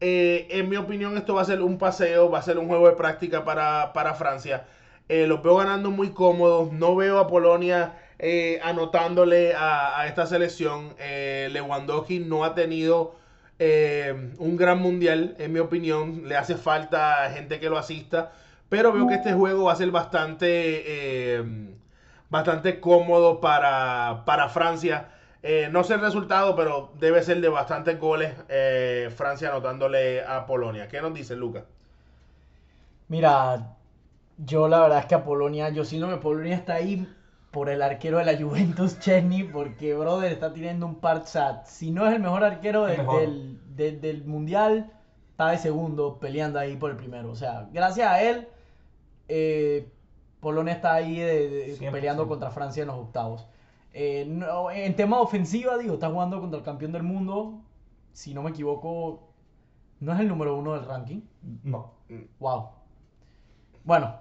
Eh, 0.00 0.48
en 0.50 0.68
mi 0.68 0.76
opinión 0.76 1.16
esto 1.16 1.34
va 1.34 1.42
a 1.42 1.46
ser 1.46 1.62
un 1.62 1.78
paseo, 1.78 2.30
va 2.30 2.40
a 2.40 2.42
ser 2.42 2.58
un 2.58 2.68
juego 2.68 2.88
de 2.88 2.96
práctica 2.96 3.44
para, 3.44 3.92
para 3.92 4.14
Francia. 4.14 4.66
los 5.08 5.42
veo 5.42 5.56
ganando 5.56 5.90
muy 5.90 6.10
cómodos, 6.10 6.72
no 6.72 6.96
veo 6.96 7.18
a 7.18 7.26
Polonia 7.26 7.94
eh, 8.18 8.60
anotándole 8.62 9.54
a, 9.54 10.06
esta 10.06 10.26
selección. 10.26 10.94
Eh, 10.98 11.48
Lewandowski 11.52 12.20
no 12.20 12.44
ha 12.44 12.54
tenido 12.54 13.16
eh, 13.58 14.32
un 14.38 14.56
gran 14.56 14.78
mundial, 14.78 15.34
en 15.38 15.52
mi 15.52 15.58
opinión. 15.58 16.28
Le 16.28 16.36
hace 16.36 16.56
falta 16.56 17.30
gente 17.34 17.60
que 17.60 17.68
lo 17.68 17.78
asista. 17.78 18.32
Pero 18.68 18.92
veo 18.92 19.06
que 19.06 19.14
este 19.14 19.32
juego 19.32 19.64
va 19.64 19.72
a 19.72 19.76
ser 19.76 19.90
bastante, 19.90 21.44
bastante 22.28 22.80
cómodo 22.80 23.40
para, 23.40 24.22
para 24.24 24.48
Francia. 24.48 25.10
no 25.70 25.84
sé 25.84 25.94
el 25.94 26.00
resultado, 26.00 26.56
pero 26.56 26.90
debe 26.98 27.22
ser 27.22 27.40
de 27.40 27.48
bastantes 27.48 28.00
goles 28.00 28.34
Francia 29.14 29.50
anotándole 29.50 30.24
a 30.24 30.46
Polonia. 30.46 30.88
¿Qué 30.88 31.00
nos 31.00 31.14
dice 31.14 31.36
Lucas? 31.36 31.64
Mira, 33.08 33.76
yo 34.38 34.68
la 34.68 34.80
verdad 34.80 35.00
es 35.00 35.06
que 35.06 35.14
a 35.14 35.24
Polonia, 35.24 35.68
yo 35.68 35.84
siento 35.84 36.08
que 36.08 36.16
Polonia 36.16 36.56
está 36.56 36.74
ahí 36.74 37.06
por 37.50 37.68
el 37.68 37.82
arquero 37.82 38.18
de 38.18 38.24
la 38.24 38.36
Juventus, 38.40 38.98
Chesney, 38.98 39.44
porque 39.44 39.94
brother 39.94 40.32
está 40.32 40.52
teniendo 40.52 40.86
un 40.86 40.96
par, 40.96 41.22
si 41.66 41.90
no 41.90 42.06
es 42.06 42.14
el 42.14 42.20
mejor 42.20 42.44
arquero 42.44 42.84
Del, 42.84 44.24
mundial, 44.26 44.90
está 45.30 45.50
de 45.50 45.58
segundo 45.58 46.18
peleando 46.18 46.58
ahí 46.58 46.76
por 46.76 46.90
el 46.90 46.96
primero. 46.96 47.30
O 47.30 47.34
sea, 47.34 47.68
gracias 47.72 48.08
a 48.08 48.22
él, 48.22 48.48
eh, 49.28 49.90
Polonia 50.40 50.74
está 50.74 50.94
ahí 50.94 51.76
peleando 51.90 52.28
contra 52.28 52.50
Francia 52.50 52.82
en 52.82 52.88
los 52.88 52.96
octavos. 52.96 53.46
Eh, 53.92 54.22
en 54.74 54.96
tema 54.96 55.20
ofensiva, 55.20 55.78
digo, 55.78 55.94
está 55.94 56.10
jugando 56.10 56.40
contra 56.40 56.58
el 56.58 56.64
campeón 56.64 56.92
del 56.92 57.02
mundo. 57.02 57.60
Si 58.12 58.34
no 58.34 58.42
me 58.42 58.50
equivoco, 58.50 59.28
no 60.00 60.12
es 60.12 60.20
el 60.20 60.28
número 60.28 60.56
uno 60.56 60.74
del 60.74 60.84
ranking. 60.84 61.22
No. 61.62 61.92
Wow. 62.40 62.70
Bueno, 63.84 64.16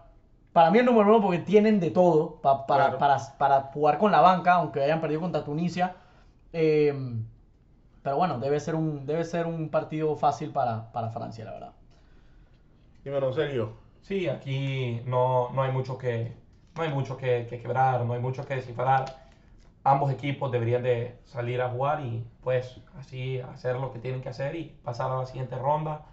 para 0.53 0.69
mí 0.69 0.77
el 0.77 0.85
número 0.85 1.09
uno 1.09 1.21
porque 1.21 1.39
tienen 1.39 1.79
de 1.79 1.89
todo 1.89 2.39
para, 2.41 2.97
para, 2.97 3.61
jugar 3.73 3.97
con 3.97 4.11
la 4.11 4.21
banca, 4.21 4.53
aunque 4.53 4.83
hayan 4.83 5.01
perdido 5.01 5.21
contra 5.21 5.43
Tunisia. 5.43 5.95
Em, 6.51 7.25
pero 8.03 8.17
bueno, 8.17 8.39
debe 8.39 8.59
ser 8.59 8.75
un, 8.75 9.05
debe 9.05 9.23
ser 9.23 9.47
un 9.47 9.69
partido 9.69 10.15
fácil 10.15 10.51
para, 10.51 10.91
Francia, 11.11 11.45
la 11.45 11.51
verdad. 11.53 11.73
Dímelo, 13.03 13.33
Sergio. 13.33 13.82
Sí, 14.03 14.27
aquí 14.27 15.01
no, 15.05 15.49
no 15.51 15.63
hay 15.63 15.71
mucho 15.71 15.97
que 15.97 16.33
no 16.75 16.83
hay 16.83 16.91
mucho 16.91 17.17
que, 17.17 17.47
quebrar, 17.47 18.03
no 18.05 18.13
hay 18.13 18.19
mucho 18.19 18.43
que 18.45 18.55
descifrar. 18.55 19.05
Ambos 19.83 20.11
equipos 20.11 20.51
deberían 20.51 20.83
de 20.83 21.15
salir 21.25 21.61
a 21.61 21.69
jugar 21.69 22.01
y 22.01 22.25
pues 22.41 22.81
así 22.97 23.39
hacer 23.39 23.77
lo 23.77 23.91
que 23.93 23.99
tienen 23.99 24.21
que 24.21 24.29
hacer 24.29 24.55
y 24.55 24.75
pasar 24.83 25.11
a 25.11 25.17
la 25.17 25.25
siguiente 25.25 25.57
ronda 25.57 26.05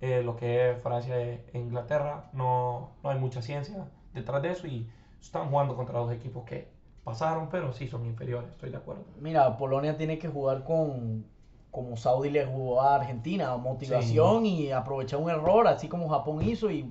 eh, 0.00 0.22
lo 0.22 0.36
que 0.36 0.70
es 0.70 0.82
Francia 0.82 1.18
e 1.18 1.44
Inglaterra. 1.54 2.30
No, 2.32 2.92
no 3.02 3.10
hay 3.10 3.18
mucha 3.18 3.42
ciencia 3.42 3.88
detrás 4.14 4.40
de 4.42 4.52
eso 4.52 4.66
y 4.66 4.88
están 5.20 5.50
jugando 5.50 5.76
contra 5.76 5.98
dos 5.98 6.12
equipos 6.12 6.44
que 6.44 6.68
pasaron, 7.02 7.48
pero 7.50 7.72
sí 7.72 7.88
son 7.88 8.06
inferiores, 8.06 8.50
estoy 8.50 8.70
de 8.70 8.78
acuerdo. 8.78 9.04
Mira, 9.20 9.58
Polonia 9.58 9.96
tiene 9.98 10.18
que 10.18 10.28
jugar 10.28 10.64
con 10.64 11.26
como 11.74 11.96
Saudi 11.96 12.30
le 12.30 12.46
jugó 12.46 12.80
a 12.80 12.94
Argentina, 12.94 13.56
motivación 13.56 14.46
y 14.46 14.70
aprovechar 14.70 15.18
un 15.18 15.28
error, 15.28 15.66
así 15.66 15.88
como 15.88 16.08
Japón 16.08 16.40
hizo, 16.40 16.70
y, 16.70 16.82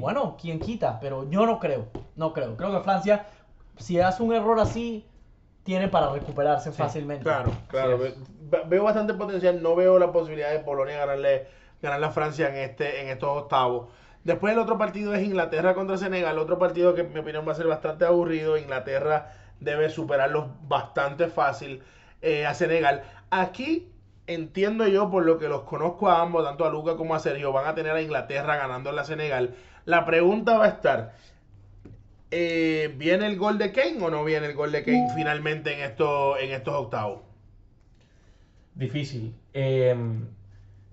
bueno, 0.00 0.36
¿quién 0.38 0.58
quita? 0.58 0.98
Pero 0.98 1.30
yo 1.30 1.46
no 1.46 1.60
creo, 1.60 1.86
no 2.16 2.32
creo. 2.32 2.56
Creo 2.56 2.72
que 2.72 2.80
Francia, 2.80 3.26
si 3.76 4.00
hace 4.00 4.20
un 4.20 4.34
error 4.34 4.58
así, 4.58 5.06
tiene 5.62 5.86
para 5.86 6.10
recuperarse 6.10 6.72
fácilmente. 6.72 7.22
Claro, 7.22 7.52
claro. 7.68 8.00
Veo 8.66 8.82
bastante 8.82 9.14
potencial, 9.14 9.62
no 9.62 9.76
veo 9.76 9.96
la 10.00 10.10
posibilidad 10.10 10.50
de 10.50 10.58
Polonia 10.58 10.98
ganarle 10.98 11.46
ganar 11.80 12.00
la 12.00 12.10
Francia 12.10 12.48
en, 12.48 12.56
este, 12.56 13.00
en 13.00 13.10
estos 13.10 13.28
octavos. 13.28 13.90
Después 14.24 14.54
el 14.54 14.58
otro 14.58 14.76
partido 14.76 15.14
es 15.14 15.22
Inglaterra 15.22 15.74
contra 15.74 15.96
Senegal, 15.98 16.36
otro 16.38 16.58
partido 16.58 16.96
que 16.96 17.02
en 17.02 17.12
mi 17.12 17.20
opinión 17.20 17.46
va 17.46 17.52
a 17.52 17.54
ser 17.54 17.68
bastante 17.68 18.06
aburrido. 18.06 18.58
Inglaterra 18.58 19.34
debe 19.60 19.88
superarlos 19.88 20.46
bastante 20.66 21.28
fácil 21.28 21.80
eh, 22.22 22.44
a 22.44 22.54
Senegal. 22.54 23.04
Aquí 23.30 23.91
entiendo 24.26 24.86
yo, 24.86 25.10
por 25.10 25.24
lo 25.24 25.38
que 25.38 25.48
los 25.48 25.62
conozco 25.62 26.08
a 26.08 26.22
ambos, 26.22 26.44
tanto 26.44 26.64
a 26.64 26.70
Luca 26.70 26.96
como 26.96 27.14
a 27.14 27.20
Sergio, 27.20 27.52
van 27.52 27.66
a 27.66 27.74
tener 27.74 27.92
a 27.92 28.02
Inglaterra 28.02 28.56
ganando 28.56 28.90
en 28.90 28.96
la 28.96 29.04
Senegal. 29.04 29.54
La 29.84 30.04
pregunta 30.04 30.58
va 30.58 30.66
a 30.66 30.68
estar, 30.68 31.14
eh, 32.30 32.94
¿viene 32.96 33.26
el 33.26 33.36
gol 33.36 33.58
de 33.58 33.72
Kane 33.72 34.02
o 34.02 34.10
no 34.10 34.24
viene 34.24 34.46
el 34.46 34.54
gol 34.54 34.72
de 34.72 34.84
Kane 34.84 35.08
finalmente 35.14 35.74
en, 35.74 35.80
esto, 35.80 36.38
en 36.38 36.52
estos 36.52 36.74
octavos? 36.74 37.20
Difícil. 38.74 39.34
Eh, 39.52 39.94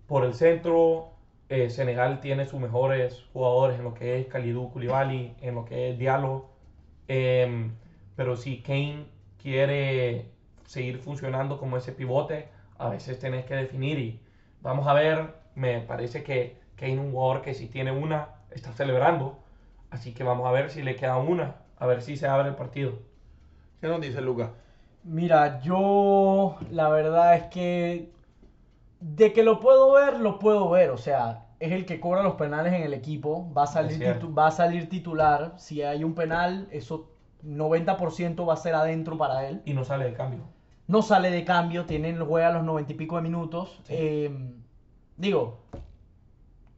por 0.08 0.26
el 0.26 0.34
centro, 0.34 1.12
eh, 1.50 1.70
Senegal 1.70 2.20
tiene 2.20 2.46
sus 2.46 2.60
mejores 2.60 3.26
jugadores 3.34 3.78
en 3.78 3.86
lo 3.86 3.94
que 3.94 4.20
es 4.20 4.28
Kalidou 4.28 4.72
Koulibaly, 4.72 5.36
en 5.42 5.56
lo 5.56 5.66
que 5.66 5.92
es 5.92 5.98
Diallo. 5.98 6.46
Em, 7.08 7.74
pero 8.16 8.36
si 8.36 8.62
Kane 8.62 9.06
quiere 9.42 10.26
seguir 10.66 11.00
funcionando 11.00 11.58
como 11.58 11.78
ese 11.78 11.92
pivote, 11.92 12.50
a 12.80 12.90
veces 12.90 13.20
tenés 13.20 13.46
que 13.46 13.56
definir 13.56 14.00
y 14.00 14.20
vamos 14.62 14.88
a 14.88 14.94
ver, 14.94 15.36
me 15.56 15.82
parece 15.82 16.24
que, 16.24 16.60
que 16.76 16.86
hay 16.86 16.98
un 16.98 17.12
jugador 17.12 17.42
que 17.42 17.54
si 17.54 17.68
tiene 17.68 17.92
una, 17.92 18.30
está 18.50 18.72
celebrando, 18.72 19.38
así 19.92 20.14
que 20.14 20.24
vamos 20.24 20.48
a 20.48 20.52
ver 20.52 20.72
si 20.72 20.82
le 20.82 20.96
queda 20.96 21.18
una, 21.18 21.58
a 21.78 21.86
ver 21.86 22.02
si 22.02 22.18
se 22.18 22.28
abre 22.28 22.50
el 22.50 22.56
partido. 22.56 22.94
¿Qué 23.80 23.88
nos 23.88 24.02
dice 24.02 24.22
Lucas? 24.22 24.50
Mira, 25.04 25.62
yo 25.62 26.58
la 26.72 26.90
verdad 26.90 27.36
es 27.36 27.44
que 27.44 28.12
de 29.00 29.32
que 29.34 29.44
lo 29.44 29.60
puedo 29.60 29.94
ver, 29.94 30.20
lo 30.20 30.40
puedo 30.40 30.70
ver. 30.70 30.90
O 30.92 30.98
sea, 30.98 31.46
es 31.60 31.72
el 31.72 31.86
que 31.86 32.00
cobra 32.00 32.24
los 32.24 32.36
penales 32.36 32.74
en 32.74 32.84
el 32.84 32.94
equipo. 32.94 33.52
Va 33.54 33.64
a 33.64 33.68
salir, 33.68 34.04
va 34.38 34.48
a 34.48 34.52
salir 34.52 34.90
titular. 34.90 35.54
Si 35.58 35.82
hay 35.82 36.04
un 36.04 36.16
penal, 36.16 36.68
eso 36.72 37.12
90% 37.46 38.48
va 38.48 38.54
a 38.54 38.58
ser 38.58 38.76
adentro 38.76 39.18
para 39.18 39.48
él. 39.48 39.62
Y 39.66 39.74
no 39.74 39.84
sale 39.84 40.06
de 40.06 40.14
cambio. 40.14 40.44
No 40.90 41.04
sale 41.04 41.30
de 41.30 41.46
cambio, 41.46 41.86
tienen, 41.86 42.20
juega 42.26 42.50
los 42.50 42.64
90 42.64 42.94
y 42.94 42.96
pico 42.96 43.16
de 43.18 43.22
minutos. 43.22 43.80
Sí. 43.84 43.94
Eh, 43.96 44.32
digo, 45.18 45.60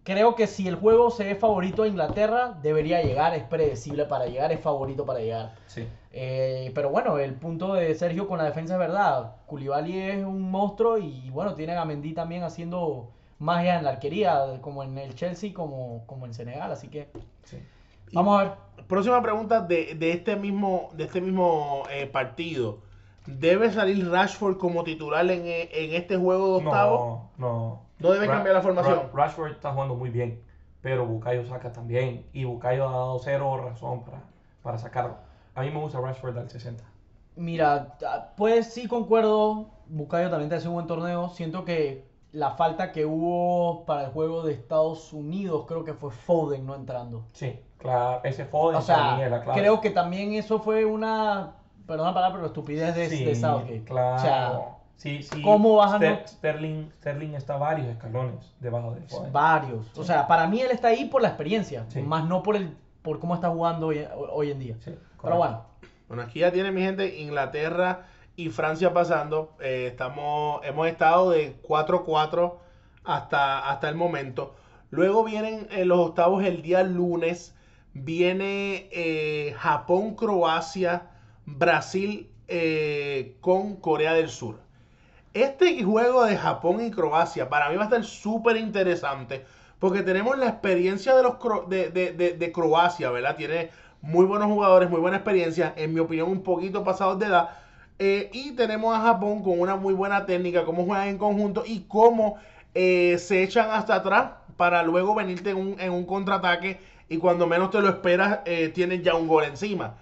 creo 0.04 0.36
que 0.36 0.48
si 0.48 0.68
el 0.68 0.76
juego 0.76 1.12
se 1.12 1.32
es 1.32 1.40
favorito 1.40 1.84
a 1.84 1.88
Inglaterra, 1.88 2.60
debería 2.62 3.02
llegar, 3.02 3.34
es 3.34 3.44
predecible 3.44 4.04
para 4.04 4.26
llegar, 4.26 4.52
es 4.52 4.60
favorito 4.60 5.06
para 5.06 5.20
llegar. 5.20 5.56
Sí. 5.68 5.88
Eh, 6.12 6.74
pero 6.76 6.90
bueno, 6.90 7.20
el 7.20 7.36
punto 7.36 7.74
de 7.74 7.96
Sergio 7.96 8.28
con 8.28 8.38
la 8.38 8.44
defensa 8.44 8.74
es 8.74 8.80
verdad. 8.80 9.38
Koulibaly 9.46 9.98
es 9.98 10.26
un 10.26 10.42
monstruo 10.52 10.98
y 10.98 11.30
bueno, 11.30 11.56
tienen 11.56 11.78
a 11.78 11.86
Mendy 11.86 12.12
también 12.12 12.44
haciendo 12.44 13.12
magia 13.40 13.78
en 13.78 13.86
la 13.86 13.92
arquería, 13.92 14.60
como 14.60 14.84
en 14.84 14.98
el 14.98 15.16
Chelsea, 15.16 15.54
como, 15.54 16.06
como 16.06 16.26
en 16.26 16.34
Senegal. 16.34 16.70
Así 16.70 16.90
que 16.90 17.08
sí. 17.46 17.60
vamos 18.12 18.38
a 18.38 18.44
ver. 18.44 18.54
Próxima 18.88 19.22
pregunta 19.22 19.62
de, 19.62 19.96
de 19.96 20.12
este 20.12 20.36
mismo, 20.36 20.90
de 20.96 21.06
este 21.06 21.22
mismo 21.22 21.84
eh, 21.90 22.08
partido. 22.08 22.91
¿Debe 23.40 23.72
salir 23.72 24.10
Rashford 24.10 24.58
como 24.58 24.84
titular 24.84 25.30
en, 25.30 25.46
eh, 25.46 25.70
en 25.74 25.94
este 25.96 26.18
juego 26.18 26.60
de 26.60 26.66
octavo? 26.66 27.30
No, 27.38 27.48
no. 27.48 27.82
No 28.00 28.12
debe 28.12 28.26
Ra- 28.28 28.34
cambiar 28.36 28.56
la 28.56 28.62
formación. 28.62 28.96
Ra- 28.96 29.10
Rashford 29.14 29.52
está 29.52 29.72
jugando 29.74 29.96
muy 29.96 30.10
bien, 30.10 30.42
pero 30.82 31.06
Bukayo 31.06 31.46
saca 31.46 31.72
también. 31.72 32.26
Y 32.34 32.44
Bukayo 32.46 32.88
ha 32.88 32.92
dado 32.92 33.20
cero 33.20 33.58
razón 33.64 34.04
para, 34.04 34.24
para 34.64 34.78
sacarlo. 34.78 35.16
A 35.56 35.62
mí 35.62 35.70
me 35.70 35.80
gusta 35.80 36.00
Rashford 36.00 36.38
al 36.38 36.50
60. 36.50 36.84
Mira, 37.36 37.96
ah, 38.08 38.30
pues 38.36 38.74
sí 38.74 38.88
concuerdo. 38.88 39.68
Bukayo 39.88 40.30
también 40.30 40.50
te 40.50 40.56
hace 40.56 40.68
un 40.68 40.74
buen 40.76 40.88
torneo. 40.88 41.30
Siento 41.30 41.64
que 41.66 42.06
la 42.32 42.52
falta 42.52 42.92
que 42.92 43.06
hubo 43.06 43.86
para 43.86 44.06
el 44.06 44.12
juego 44.12 44.42
de 44.44 44.54
Estados 44.54 45.12
Unidos, 45.14 45.66
creo 45.68 45.84
que 45.84 45.94
fue 45.94 46.12
Foden 46.12 46.66
no 46.66 46.76
entrando. 46.76 47.24
Sí, 47.34 47.60
claro. 47.78 48.22
Ese 48.24 48.46
Foden 48.46 48.78
O 48.78 48.82
sea, 48.82 49.18
clave. 49.44 49.60
creo 49.62 49.80
que 49.82 49.90
también 49.92 50.34
eso 50.34 50.60
fue 50.60 50.86
una, 50.86 51.56
perdón 51.92 52.08
la 52.08 52.14
palabra, 52.14 52.36
pero 52.38 52.48
estupidez 52.48 52.96
de, 52.96 53.10
sí, 53.10 53.24
de 53.26 53.36
Southgate. 53.36 53.84
Claro. 53.84 54.16
O 54.16 54.20
sea, 54.20 54.60
sí, 54.98 55.22
sí. 55.24 55.42
¿cómo 55.42 55.76
vas 55.76 55.94
a 55.94 56.00
no- 56.00 56.20
Sterling, 56.28 56.90
Sterling 57.00 57.34
está 57.36 57.58
varios 57.58 57.88
escalones 57.88 58.54
debajo 58.60 58.94
de 58.96 59.02
Foden. 59.02 59.32
varios. 59.34 59.98
O 59.98 60.04
sea, 60.04 60.28
para 60.28 60.48
mí 60.48 60.62
él 60.62 60.72
está 60.72 60.88
ahí 60.90 61.06
por 61.06 61.22
la 61.22 61.28
experiencia, 61.30 61.86
Sí. 61.90 62.02
más 62.02 62.26
no 62.26 62.42
por 62.44 62.56
el 62.56 62.76
por 63.02 63.20
cómo 63.20 63.34
está 63.36 63.50
jugando 63.50 63.88
hoy, 63.88 64.06
hoy 64.32 64.52
en 64.52 64.60
día. 64.60 64.76
Sí, 64.80 64.94
pero 65.22 65.38
bueno, 65.38 65.66
Bueno, 66.08 66.24
aquí 66.24 66.40
ya 66.40 66.52
tiene 66.52 66.72
mi 66.72 66.82
gente 66.82 67.20
Inglaterra 67.20 68.06
y 68.36 68.50
Francia 68.50 68.94
pasando. 68.94 69.56
Eh, 69.60 69.88
estamos, 69.88 70.62
hemos 70.66 70.88
estado 70.88 71.32
de 71.32 71.56
4-4 71.64 72.58
hasta, 73.04 73.70
hasta 73.70 73.90
el 73.90 73.96
momento. 73.96 74.54
Luego 74.92 75.24
vienen 75.24 75.68
eh, 75.72 75.86
los 75.86 75.98
octavos 76.00 76.44
el 76.44 76.62
día 76.62 76.84
lunes. 76.84 77.56
Viene 77.94 78.88
eh, 78.92 79.54
Japón, 79.58 80.16
Croacia, 80.16 81.08
Brasil 81.46 82.30
eh, 82.48 83.36
con 83.42 83.76
Corea 83.78 84.14
del 84.14 84.30
Sur. 84.30 84.60
Este 85.34 85.82
juego 85.84 86.26
de 86.26 86.38
Japón 86.38 86.86
y 86.86 86.92
Croacia 86.92 87.50
para 87.50 87.70
mí 87.70 87.76
va 87.78 87.84
a 87.84 87.86
estar 87.86 88.04
súper 88.04 88.58
interesante 88.58 89.46
porque 89.80 90.04
tenemos 90.04 90.38
la 90.38 90.48
experiencia 90.50 91.16
de, 91.16 91.24
los, 91.24 91.36
de- 91.70 91.90
de- 91.90 92.34
de 92.34 92.52
Croacia, 92.52 93.10
¿verdad? 93.12 93.36
Tiene 93.38 93.70
muy 94.02 94.26
buenos 94.26 94.48
jugadores, 94.48 94.90
muy 94.90 95.00
buena 95.00 95.18
experiencia, 95.18 95.74
en 95.78 95.94
mi 95.94 96.00
opinión 96.00 96.30
un 96.30 96.44
poquito 96.44 96.84
pasados 96.84 97.18
de 97.20 97.28
edad. 97.28 97.50
Eh, 98.00 98.30
y 98.34 98.52
tenemos 98.52 98.96
a 98.96 99.02
Japón 99.02 99.44
con 99.44 99.60
una 99.60 99.76
muy 99.76 99.94
buena 99.94 100.26
técnica, 100.26 100.66
cómo 100.66 100.86
juegan 100.86 101.08
en 101.08 101.18
conjunto 101.18 101.64
y 101.66 101.82
cómo 101.88 102.38
eh, 102.74 103.18
se 103.20 103.44
echan 103.44 103.70
hasta 103.72 103.96
atrás 103.96 104.32
para 104.58 104.84
luego 104.84 105.16
venirte 105.16 105.52
en 105.52 105.58
un, 105.58 105.80
en 105.80 105.92
un 105.92 106.06
contraataque 106.06 106.80
y 107.10 107.18
cuando 107.18 107.48
menos 107.48 107.70
te 107.72 107.80
lo 107.82 107.90
esperas 107.90 108.40
eh, 108.46 108.70
tienes 108.70 109.02
ya 109.04 109.16
un 109.16 109.28
gol 109.28 109.44
encima. 109.46 109.96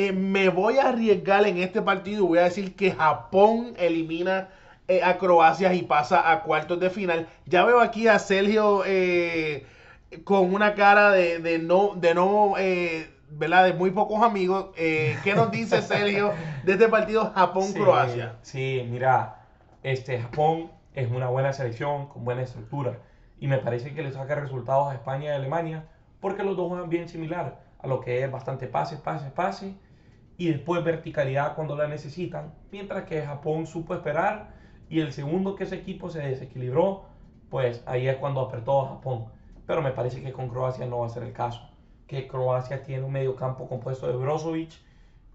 Eh, 0.00 0.12
me 0.12 0.48
voy 0.48 0.78
a 0.78 0.88
arriesgar 0.88 1.46
en 1.46 1.58
este 1.58 1.82
partido. 1.82 2.24
Voy 2.24 2.38
a 2.38 2.44
decir 2.44 2.74
que 2.74 2.90
Japón 2.90 3.74
elimina 3.76 4.48
eh, 4.88 5.02
a 5.02 5.18
Croacia 5.18 5.74
y 5.74 5.82
pasa 5.82 6.32
a 6.32 6.42
cuartos 6.42 6.80
de 6.80 6.88
final. 6.88 7.28
Ya 7.44 7.66
veo 7.66 7.80
aquí 7.80 8.08
a 8.08 8.18
Sergio 8.18 8.82
eh, 8.86 9.66
con 10.24 10.54
una 10.54 10.74
cara 10.74 11.10
de, 11.10 11.40
de 11.40 11.58
no, 11.58 11.96
de 11.96 12.14
no, 12.14 12.54
¿verdad? 13.32 13.64
De 13.66 13.74
muy 13.74 13.90
pocos 13.90 14.22
amigos. 14.22 14.70
¿Qué 14.74 15.34
nos 15.36 15.50
dice 15.50 15.82
Sergio 15.82 16.32
de 16.64 16.72
este 16.72 16.88
partido 16.88 17.30
Japón-Croacia? 17.34 18.36
Sí, 18.40 18.80
sí, 18.80 18.88
mira, 18.88 19.42
este 19.82 20.18
Japón 20.18 20.70
es 20.94 21.10
una 21.10 21.28
buena 21.28 21.52
selección 21.52 22.08
con 22.08 22.24
buena 22.24 22.40
estructura 22.40 22.96
y 23.38 23.48
me 23.48 23.58
parece 23.58 23.92
que 23.92 24.02
le 24.02 24.12
saca 24.12 24.34
resultados 24.34 24.92
a 24.92 24.94
España 24.94 25.26
y 25.26 25.28
a 25.28 25.36
Alemania 25.36 25.84
porque 26.20 26.42
los 26.42 26.56
dos 26.56 26.70
juegan 26.70 26.88
bien 26.88 27.06
similar 27.06 27.60
a 27.82 27.86
lo 27.86 28.00
que 28.00 28.24
es 28.24 28.32
bastante 28.32 28.66
pase, 28.66 28.96
pase, 28.96 29.30
pase 29.30 29.74
y 30.40 30.50
después 30.50 30.82
verticalidad 30.82 31.54
cuando 31.54 31.76
la 31.76 31.86
necesitan, 31.86 32.54
mientras 32.72 33.04
que 33.04 33.20
Japón 33.20 33.66
supo 33.66 33.92
esperar 33.92 34.54
y 34.88 35.00
el 35.00 35.12
segundo 35.12 35.54
que 35.54 35.64
ese 35.64 35.74
equipo 35.74 36.08
se 36.08 36.20
desequilibró, 36.20 37.04
pues 37.50 37.82
ahí 37.84 38.08
es 38.08 38.16
cuando 38.16 38.40
apretó 38.40 38.80
a 38.80 38.88
Japón. 38.88 39.26
Pero 39.66 39.82
me 39.82 39.90
parece 39.90 40.22
que 40.22 40.32
con 40.32 40.48
Croacia 40.48 40.86
no 40.86 41.00
va 41.00 41.06
a 41.08 41.10
ser 41.10 41.24
el 41.24 41.34
caso, 41.34 41.68
que 42.06 42.26
Croacia 42.26 42.82
tiene 42.82 43.02
un 43.02 43.12
mediocampo 43.12 43.68
compuesto 43.68 44.06
de 44.06 44.14
Brozovic, 44.16 44.70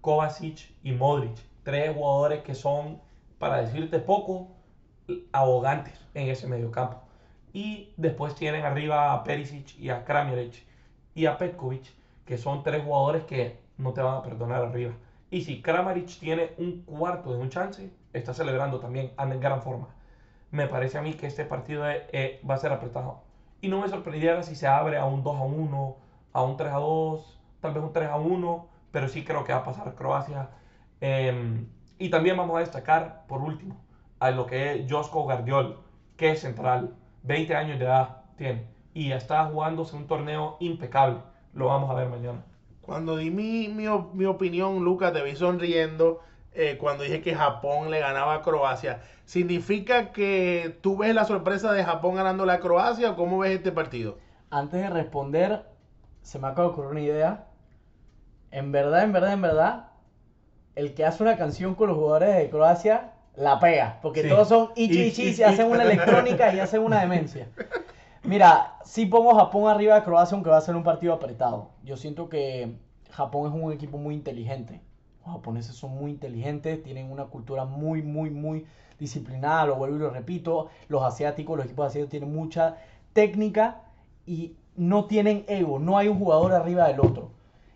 Kovacic 0.00 0.74
y 0.82 0.90
Modric. 0.90 1.38
Tres 1.62 1.94
jugadores 1.94 2.42
que 2.42 2.56
son, 2.56 3.00
para 3.38 3.62
decirte 3.62 4.00
poco, 4.00 4.48
ahogantes 5.30 6.04
en 6.14 6.30
ese 6.30 6.48
mediocampo. 6.48 7.00
Y 7.52 7.92
después 7.96 8.34
tienen 8.34 8.64
arriba 8.64 9.12
a 9.12 9.22
Perisic 9.22 9.78
y 9.78 9.88
a 9.88 10.04
Kramaric 10.04 10.64
y 11.14 11.26
a 11.26 11.38
Petkovic, 11.38 11.94
que 12.24 12.38
son 12.38 12.64
tres 12.64 12.82
jugadores 12.82 13.22
que 13.22 13.64
no 13.78 13.92
te 13.92 14.02
van 14.02 14.16
a 14.16 14.22
perdonar 14.22 14.62
arriba. 14.64 14.92
Y 15.30 15.42
si 15.42 15.60
Kramaric 15.60 16.18
tiene 16.18 16.52
un 16.58 16.82
cuarto 16.82 17.32
de 17.32 17.38
un 17.38 17.50
chance, 17.50 17.90
está 18.12 18.32
celebrando 18.32 18.78
también, 18.78 19.12
en 19.18 19.40
gran 19.40 19.62
forma. 19.62 19.88
Me 20.50 20.68
parece 20.68 20.98
a 20.98 21.02
mí 21.02 21.14
que 21.14 21.26
este 21.26 21.44
partido 21.44 21.88
eh, 21.88 22.06
eh, 22.12 22.40
va 22.48 22.54
a 22.54 22.58
ser 22.58 22.72
apretado. 22.72 23.22
Y 23.60 23.68
no 23.68 23.80
me 23.80 23.88
sorprendiera 23.88 24.42
si 24.42 24.54
se 24.54 24.66
abre 24.66 24.96
a 24.98 25.04
un 25.04 25.22
2 25.22 25.36
a 25.36 25.42
1, 25.42 25.96
a 26.32 26.42
un 26.42 26.56
3 26.56 26.72
a 26.72 26.76
2, 26.76 27.40
tal 27.60 27.74
vez 27.74 27.82
un 27.82 27.92
3 27.92 28.08
a 28.08 28.16
1, 28.16 28.68
pero 28.92 29.08
sí 29.08 29.24
creo 29.24 29.44
que 29.44 29.52
va 29.52 29.60
a 29.60 29.64
pasar 29.64 29.94
Croacia. 29.94 30.50
Eh, 31.00 31.66
y 31.98 32.10
también 32.10 32.36
vamos 32.36 32.56
a 32.56 32.60
destacar, 32.60 33.24
por 33.26 33.40
último, 33.40 33.76
a 34.20 34.30
lo 34.30 34.46
que 34.46 34.72
es 34.72 34.90
Josko 34.90 35.22
Guardiol, 35.22 35.80
que 36.16 36.32
es 36.32 36.40
central, 36.40 36.94
20 37.22 37.56
años 37.56 37.78
de 37.78 37.86
edad 37.86 38.22
tiene, 38.36 38.66
y 38.94 39.12
está 39.12 39.46
jugándose 39.46 39.96
un 39.96 40.06
torneo 40.06 40.56
impecable. 40.60 41.18
Lo 41.54 41.66
vamos 41.66 41.90
a 41.90 41.94
ver 41.94 42.08
mañana. 42.08 42.44
Cuando 42.86 43.16
di 43.16 43.30
mi, 43.30 43.68
mi, 43.68 43.86
mi 44.14 44.24
opinión, 44.24 44.84
Lucas, 44.84 45.12
te 45.12 45.22
vi 45.22 45.34
sonriendo 45.34 46.20
eh, 46.52 46.78
cuando 46.78 47.02
dije 47.02 47.20
que 47.20 47.34
Japón 47.34 47.90
le 47.90 47.98
ganaba 48.00 48.34
a 48.34 48.42
Croacia. 48.42 49.00
¿Significa 49.24 50.12
que 50.12 50.78
tú 50.82 50.96
ves 50.96 51.14
la 51.14 51.24
sorpresa 51.24 51.72
de 51.72 51.82
Japón 51.84 52.14
ganándole 52.14 52.52
a 52.52 52.60
Croacia 52.60 53.10
o 53.10 53.16
cómo 53.16 53.38
ves 53.38 53.50
este 53.52 53.72
partido? 53.72 54.18
antes 54.48 54.80
de 54.80 54.88
responder, 54.88 55.64
se 56.22 56.38
me 56.38 56.46
acaba 56.46 56.68
de 56.68 56.72
ocurrir 56.72 56.90
una 56.92 57.00
idea. 57.00 57.46
En 58.52 58.70
verdad, 58.70 59.02
en 59.02 59.12
verdad, 59.12 59.32
en 59.32 59.42
verdad, 59.42 59.88
el 60.76 60.94
que 60.94 61.04
hace 61.04 61.24
una 61.24 61.36
canción 61.36 61.74
con 61.74 61.88
los 61.88 61.96
jugadores 61.96 62.36
de 62.36 62.48
Croacia 62.48 63.10
la 63.34 63.58
pega, 63.58 63.98
porque 64.00 64.22
Sí. 64.22 64.28
todos 64.28 64.48
son 64.48 64.70
ichi 64.76 64.98
Y- 65.00 65.06
ichi, 65.08 65.22
y- 65.24 65.34
se 65.34 65.44
hacen 65.44 65.66
una 65.68 65.82
electrónica 65.82 66.54
y 66.54 66.60
hacen 66.60 66.80
una 66.80 67.00
demencia. 67.00 67.48
Mira, 68.26 68.74
sí 68.84 69.06
pongo 69.06 69.36
Japón 69.36 69.70
arriba 69.70 69.94
de 69.94 70.02
Croacia, 70.02 70.34
aunque 70.34 70.50
va 70.50 70.56
a 70.56 70.60
ser 70.60 70.74
un 70.74 70.82
partido 70.82 71.12
apretado. 71.12 71.70
Yo 71.84 71.96
siento 71.96 72.28
que 72.28 72.74
Japón 73.12 73.46
es 73.46 73.62
un 73.62 73.72
equipo 73.72 73.98
muy 73.98 74.16
inteligente. 74.16 74.80
Los 75.24 75.36
japoneses 75.36 75.76
son 75.76 75.92
muy 75.92 76.10
inteligentes, 76.10 76.82
tienen 76.82 77.12
una 77.12 77.26
cultura 77.26 77.64
muy, 77.64 78.02
muy, 78.02 78.30
muy 78.30 78.66
disciplinada, 78.98 79.66
lo 79.66 79.76
vuelvo 79.76 79.94
y 79.94 80.00
lo 80.00 80.10
repito. 80.10 80.70
Los 80.88 81.04
asiáticos, 81.04 81.56
los 81.56 81.66
equipos 81.66 81.86
asiáticos 81.86 82.10
tienen 82.10 82.34
mucha 82.34 82.78
técnica 83.12 83.82
y 84.26 84.56
no 84.74 85.04
tienen 85.04 85.44
ego, 85.46 85.78
no 85.78 85.96
hay 85.96 86.08
un 86.08 86.18
jugador 86.18 86.52
arriba 86.52 86.88
del 86.88 86.98
otro. 86.98 87.30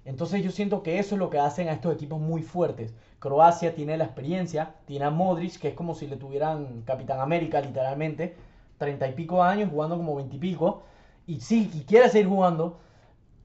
Entonces 0.04 0.42
yo 0.42 0.50
siento 0.50 0.82
que 0.82 0.98
eso 0.98 1.14
es 1.14 1.20
lo 1.20 1.30
que 1.30 1.38
hacen 1.38 1.68
a 1.68 1.74
estos 1.74 1.94
equipos 1.94 2.20
muy 2.20 2.42
fuertes. 2.42 2.92
Croacia 3.20 3.76
tiene 3.76 3.96
la 3.96 4.04
experiencia, 4.04 4.74
tiene 4.86 5.04
a 5.04 5.10
Modric, 5.10 5.60
que 5.60 5.68
es 5.68 5.74
como 5.74 5.94
si 5.94 6.08
le 6.08 6.16
tuvieran 6.16 6.82
Capitán 6.84 7.20
América 7.20 7.60
literalmente, 7.60 8.34
treinta 8.80 9.06
y 9.08 9.12
pico 9.12 9.44
años, 9.44 9.70
jugando 9.70 9.96
como 9.98 10.16
veintipico, 10.16 10.82
y 11.28 11.40
sí, 11.40 11.70
y 11.74 11.84
quiere 11.84 12.10
seguir 12.10 12.28
jugando. 12.28 12.80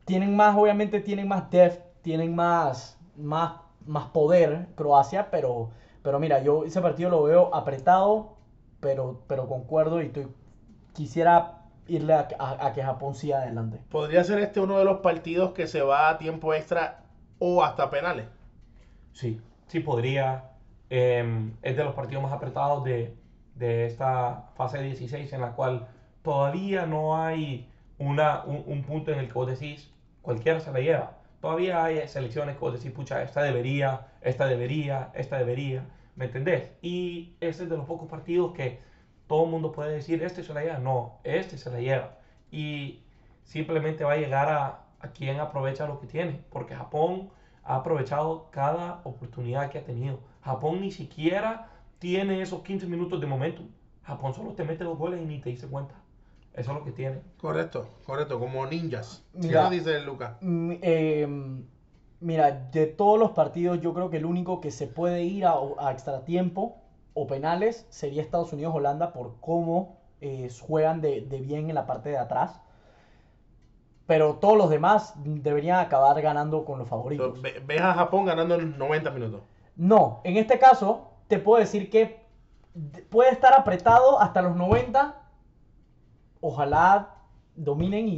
Tienen 0.06 0.36
más, 0.36 0.56
obviamente 0.58 1.00
tienen 1.02 1.28
más 1.28 1.50
depth, 1.52 1.80
tienen 2.02 2.36
más, 2.36 2.98
más, 3.18 3.54
más 3.86 4.08
poder 4.08 4.68
Croacia, 4.76 5.30
pero, 5.32 5.72
pero 6.04 6.20
mira, 6.20 6.40
yo 6.40 6.64
ese 6.66 6.82
partido 6.82 7.10
lo 7.10 7.24
veo 7.24 7.54
apretado, 7.56 8.38
pero, 8.82 9.22
pero 9.28 9.48
concuerdo 9.48 10.02
y 10.02 10.08
estoy, 10.08 10.28
quisiera 10.94 11.64
irle 11.88 12.14
a, 12.14 12.28
a- 12.40 12.68
a 12.68 12.74
que 12.74 12.84
Japón 12.84 13.16
siga 13.16 13.40
adelante. 13.40 13.80
¿Podría 13.90 14.24
ser 14.24 14.40
este 14.40 14.60
uno 14.62 14.78
de 14.80 14.86
los 14.86 15.00
partidos 15.00 15.52
que 15.54 15.68
se 15.68 15.82
va 15.82 16.10
a 16.10 16.18
tiempo 16.18 16.54
extra 16.54 17.04
o 17.40 17.64
hasta 17.64 17.90
penales? 17.90 18.28
Sí, 19.14 19.40
sí 19.68 19.80
podría. 19.80 20.52
eh, 20.90 21.52
es 21.62 21.78
de 21.78 21.84
los 21.84 21.96
partidos 21.96 22.24
más 22.24 22.34
apretados 22.34 22.84
de, 22.84 23.16
de 23.56 23.86
esta 23.86 24.50
fase 24.56 24.82
16 24.82 25.32
en 25.34 25.42
la 25.42 25.54
cual 25.54 25.88
todavía 26.22 26.86
no 26.86 27.18
hay 27.18 27.70
una, 27.98 28.44
un, 28.46 28.64
un 28.68 28.84
punto 28.84 29.12
en 29.12 29.20
el 29.20 29.28
que 29.28 29.34
vos 29.34 29.48
decís, 29.48 29.90
cualquiera 30.22 30.60
se 30.60 30.72
la 30.72 30.80
lleva. 30.80 31.18
Todavía 31.42 31.84
hay 31.84 32.08
selecciones 32.08 32.56
que 32.56 32.62
vos 32.62 32.74
decís, 32.74 32.92
pucha, 32.92 33.22
esta 33.22 33.42
debería, 33.44 34.08
esta 34.22 34.48
debería, 34.48 35.12
esta 35.14 35.38
debería, 35.38 35.86
¿me 36.16 36.26
entendés? 36.26 36.72
Y 36.82 37.36
este 37.40 37.64
es 37.64 37.70
de 37.70 37.78
los 37.78 37.86
pocos 37.86 38.10
partidos 38.10 38.54
que 38.54 38.80
todo 39.28 39.46
el 39.46 39.52
mundo 39.52 39.72
puede 39.72 39.94
decir, 39.94 40.24
este 40.24 40.44
se 40.44 40.54
la 40.54 40.64
lleva. 40.64 40.80
No, 40.80 41.20
este 41.24 41.58
se 41.58 41.70
la 41.70 41.80
lleva. 41.80 42.18
Y 42.52 43.04
simplemente 43.44 44.04
va 44.04 44.14
a 44.14 44.18
llegar 44.18 44.50
a, 44.50 44.86
a 45.00 45.10
quien 45.10 45.40
aprovecha 45.40 45.88
lo 45.88 46.00
que 46.00 46.08
tiene, 46.08 46.42
porque 46.50 46.76
Japón 46.76 47.30
ha 47.64 47.76
aprovechado 47.78 48.50
cada 48.52 49.02
oportunidad 49.04 49.70
que 49.70 49.80
ha 49.80 49.84
tenido. 49.84 50.20
Japón 50.42 50.82
ni 50.82 50.92
siquiera 50.92 51.70
tiene 52.00 52.42
esos 52.42 52.62
15 52.62 52.88
minutos 52.88 53.20
de 53.20 53.28
momentum. 53.28 53.68
Japón 54.04 54.34
solo 54.34 54.54
te 54.54 54.64
mete 54.64 54.84
dos 54.84 54.98
goles 54.98 55.22
y 55.22 55.26
ni 55.26 55.40
te 55.40 55.50
dice 55.50 55.68
cuenta. 55.68 55.96
Eso 56.54 56.72
es 56.72 56.78
lo 56.78 56.84
que 56.86 56.92
tiene. 56.92 57.20
Correcto, 57.42 57.88
correcto, 58.06 58.40
como 58.40 58.66
ninjas. 58.66 59.24
¿Qué 59.34 59.48
Mira. 59.48 59.64
nos 59.64 59.72
dice 59.72 60.00
Lucas? 60.02 60.38
Mm, 60.42 60.72
eh, 60.82 61.28
mira, 62.22 62.52
de 62.52 62.86
todos 62.88 63.20
los 63.20 63.32
partidos, 63.32 63.82
yo 63.82 63.94
creo 63.94 64.10
que 64.10 64.18
el 64.18 64.26
único 64.26 64.62
que 64.62 64.72
se 64.72 64.88
puede 64.88 65.24
ir 65.24 65.46
a, 65.46 65.56
a 65.80 65.92
extra 65.92 66.24
tiempo 66.24 66.78
o 67.14 67.28
penales 67.28 67.86
sería 67.90 68.22
Estados 68.22 68.54
Unidos-Holanda 68.54 69.12
por 69.12 69.36
cómo 69.42 69.98
eh, 70.22 70.50
juegan 70.62 71.02
de, 71.02 71.22
de 71.22 71.42
bien 71.42 71.70
en 71.70 71.76
la 71.76 71.86
parte 71.86 72.10
de 72.10 72.18
atrás. 72.18 72.62
Pero 74.08 74.36
todos 74.36 74.58
los 74.58 74.70
demás 74.70 75.14
deberían 75.24 75.80
acabar 75.80 76.22
ganando 76.22 76.64
con 76.64 76.78
los 76.80 76.88
favoritos. 76.88 77.42
Ve- 77.42 77.62
Ves 77.66 77.82
a 77.82 77.94
Japón 77.96 78.26
ganando 78.26 78.56
en 78.56 78.78
90 78.78 79.10
minutos. 79.12 79.42
No, 79.76 80.22
en 80.24 80.38
este 80.38 80.60
caso 80.60 81.10
te 81.28 81.40
puedo 81.40 81.60
decir 81.60 81.90
que 81.90 82.20
puede 83.10 83.32
estar 83.32 83.54
apretado 83.54 84.20
hasta 84.22 84.42
los 84.42 84.56
90. 84.56 85.16
Ojalá 86.42 87.12
dominen 87.56 88.08
y, 88.08 88.14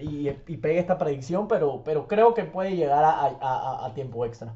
y, 0.00 0.28
y- 0.28 0.42
y 0.46 0.56
pegue 0.56 0.78
esta 0.78 0.98
predicción, 0.98 1.46
pero, 1.46 1.82
pero 1.84 2.08
creo 2.08 2.34
que 2.34 2.44
puede 2.44 2.74
llegar 2.74 3.04
a, 3.04 3.10
a- 3.10 3.38
a- 3.40 3.86
a 3.86 3.94
tiempo 3.94 4.24
extra. 4.24 4.54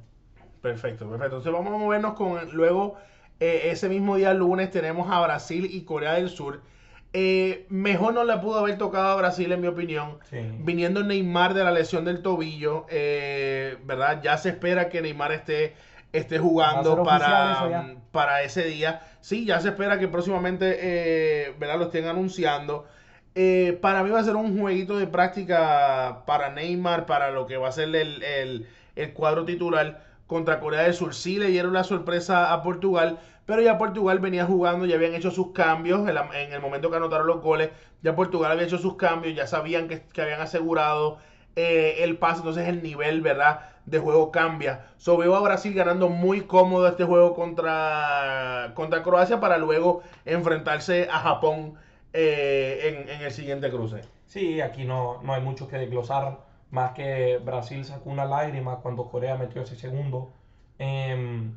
Perfecto, 0.63 1.05
perfecto. 1.09 1.37
Entonces 1.37 1.53
vamos 1.53 1.73
a 1.75 1.77
movernos 1.79 2.15
con 2.15 2.51
luego 2.53 2.95
eh, 3.41 3.71
ese 3.71 3.89
mismo 3.89 4.17
día 4.17 4.33
lunes 4.33 4.71
tenemos 4.71 5.11
a 5.11 5.21
Brasil 5.21 5.69
y 5.71 5.83
Corea 5.83 6.15
del 6.15 6.29
Sur. 6.31 6.63
Eh, 7.13 7.67
mejor 7.69 8.15
no 8.15 8.25
le 8.25 8.39
pudo 8.39 8.59
haber 8.61 8.79
tocado 8.79 9.09
a 9.11 9.17
Brasil 9.17 9.53
en 9.53 9.61
mi 9.61 9.67
opinión. 9.67 10.19
Sí. 10.31 10.39
Viniendo 10.61 11.03
Neymar 11.05 11.53
de 11.53 11.63
la 11.65 11.71
lesión 11.71 12.05
del 12.07 12.23
tobillo, 12.23 12.87
eh, 12.89 13.77
¿verdad? 13.85 14.23
Ya 14.23 14.39
se 14.39 14.49
espera 14.51 14.89
que 14.89 15.03
Neymar 15.03 15.33
esté, 15.33 15.75
esté 16.13 16.39
jugando 16.39 16.93
eso 16.93 17.03
para, 17.03 17.69
ya. 17.71 17.95
para 18.11 18.43
ese 18.43 18.65
día. 18.65 19.01
Sí, 19.21 19.45
ya 19.47 19.61
se 19.61 19.69
espera 19.69 19.99
que 19.99 20.09
próximamente 20.09 20.79
eh, 20.81 21.55
¿verdad? 21.59 21.79
lo 21.79 21.85
estén 21.87 22.07
anunciando. 22.07 22.87
Eh, 23.35 23.79
para 23.81 24.03
mí 24.03 24.11
va 24.11 24.21
a 24.21 24.25
ser 24.25 24.37
un 24.37 24.59
jueguito 24.59 24.99
de 24.99 25.07
práctica 25.07 26.23
para 26.27 26.51
Neymar, 26.51 27.07
para 27.07 27.31
lo 27.31 27.47
que 27.47 27.57
va 27.57 27.69
a 27.69 27.73
ser 27.73 27.95
el, 27.97 28.23
el- 28.23 28.67
el 28.95 29.13
cuadro 29.15 29.45
titular 29.47 30.03
contra 30.27 30.61
Corea 30.61 30.83
del 30.83 30.95
Sur. 30.95 31.15
Sí 31.15 31.39
le 31.39 31.47
dieron 31.49 31.73
la 31.73 31.85
sorpresa 31.85 32.53
a 32.53 32.63
Portugal, 32.63 33.19
pero 33.47 33.63
ya 33.63 33.79
Portugal 33.79 34.19
venía 34.19 34.45
jugando, 34.45 34.85
ya 34.87 34.97
habían 34.97 35.15
hecho 35.15 35.31
sus 35.31 35.53
cambios 35.53 36.07
en, 36.09 36.15
la- 36.15 36.29
en 36.35 36.53
el 36.53 36.61
momento 36.61 36.91
que 36.91 36.97
anotaron 36.97 37.27
los 37.27 37.41
goles. 37.41 37.71
Ya 38.03 38.15
Portugal 38.15 38.53
había 38.53 38.65
hecho 38.65 38.79
sus 38.79 38.97
cambios, 38.97 39.35
ya 39.35 39.47
sabían 39.47 39.89
que, 39.89 40.03
que 40.03 40.21
habían 40.23 40.41
asegurado 40.43 41.19
eh, 41.57 41.97
el 42.01 42.17
pase, 42.19 42.39
entonces 42.41 42.69
el 42.69 42.83
nivel, 42.83 43.21
¿verdad? 43.23 43.61
De 43.87 43.99
juego 43.99 44.31
cambia. 44.31 44.87
So, 44.97 45.17
veo 45.17 45.35
a 45.35 45.41
Brasil 45.41 45.75
ganando 45.75 46.09
muy 46.09 46.43
cómodo 46.43 46.87
este 46.87 47.05
juego 47.05 47.35
contra, 47.35 48.73
contra 48.75 49.03
Croacia 49.03 49.41
para 49.41 49.59
luego 49.59 50.03
enfrentarse 50.25 51.09
a 51.11 51.19
Japón 51.19 51.75
eh, 52.13 53.05
en, 53.07 53.09
en 53.09 53.23
el 53.23 53.33
siguiente 53.33 53.71
cruce. 53.71 54.03
Sí, 54.27 54.61
aquí 54.61 54.85
no, 54.85 55.21
no 55.23 55.35
hay 55.35 55.43
mucho 55.43 55.69
que 55.69 55.77
desglosar, 55.77 56.39
más 56.71 56.93
que 56.93 57.37
Brasil 57.39 57.85
sacó 57.85 58.09
una 58.09 58.25
lágrima 58.25 58.77
cuando 58.79 59.09
Corea 59.11 59.37
metió 59.37 59.61
ese 59.63 59.77
segundo. 59.77 60.33
Em, 60.79 61.57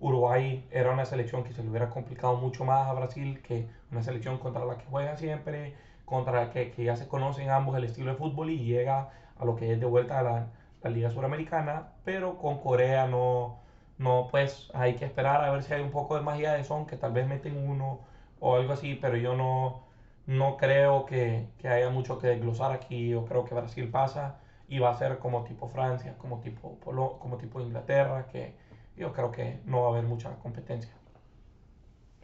Uruguay 0.00 0.66
era 0.72 0.90
una 0.92 1.04
selección 1.04 1.44
que 1.44 1.52
se 1.52 1.62
le 1.62 1.70
hubiera 1.70 1.88
complicado 1.88 2.36
mucho 2.36 2.64
más 2.64 2.88
a 2.88 2.92
Brasil 2.92 3.40
que 3.42 3.68
una 3.92 4.02
selección 4.02 4.38
contra 4.38 4.64
la 4.64 4.76
que 4.76 4.84
juega 4.86 5.16
siempre, 5.16 5.74
contra 6.04 6.32
la 6.46 6.50
que, 6.50 6.72
que 6.72 6.84
ya 6.84 6.96
se 6.96 7.06
conocen 7.06 7.48
ambos 7.50 7.76
el 7.76 7.84
estilo 7.84 8.10
de 8.10 8.16
fútbol 8.16 8.50
y 8.50 8.64
llega 8.64 9.10
a 9.38 9.44
lo 9.44 9.54
que 9.54 9.72
es 9.72 9.78
de 9.80 9.86
vuelta 9.86 10.18
a 10.18 10.22
la, 10.24 10.46
la 10.88 10.94
Liga 10.94 11.10
Suramericana, 11.10 11.92
pero 12.04 12.38
con 12.38 12.58
Corea 12.60 13.06
no, 13.06 13.58
no, 13.98 14.28
pues 14.30 14.68
hay 14.74 14.94
que 14.96 15.04
esperar 15.04 15.44
a 15.44 15.50
ver 15.50 15.62
si 15.62 15.72
hay 15.74 15.82
un 15.82 15.90
poco 15.90 16.16
de 16.16 16.22
magia 16.22 16.52
de 16.52 16.64
son, 16.64 16.86
que 16.86 16.96
tal 16.96 17.12
vez 17.12 17.26
meten 17.26 17.56
uno 17.68 18.00
o 18.40 18.56
algo 18.56 18.72
así, 18.72 18.94
pero 18.96 19.16
yo 19.16 19.34
no, 19.34 19.82
no 20.26 20.56
creo 20.56 21.06
que, 21.06 21.48
que 21.58 21.68
haya 21.68 21.90
mucho 21.90 22.18
que 22.18 22.28
desglosar 22.28 22.72
aquí. 22.72 23.08
Yo 23.10 23.24
creo 23.24 23.44
que 23.44 23.54
Brasil 23.54 23.88
pasa 23.90 24.36
y 24.68 24.78
va 24.78 24.90
a 24.90 24.94
ser 24.98 25.18
como 25.18 25.44
tipo 25.44 25.68
Francia, 25.68 26.14
como 26.18 26.40
tipo, 26.40 26.78
Polo- 26.80 27.18
como 27.18 27.38
tipo 27.38 27.60
Inglaterra, 27.60 28.26
que 28.28 28.54
yo 28.96 29.12
creo 29.12 29.30
que 29.32 29.60
no 29.64 29.82
va 29.82 29.88
a 29.88 29.90
haber 29.92 30.04
mucha 30.04 30.34
competencia. 30.38 30.92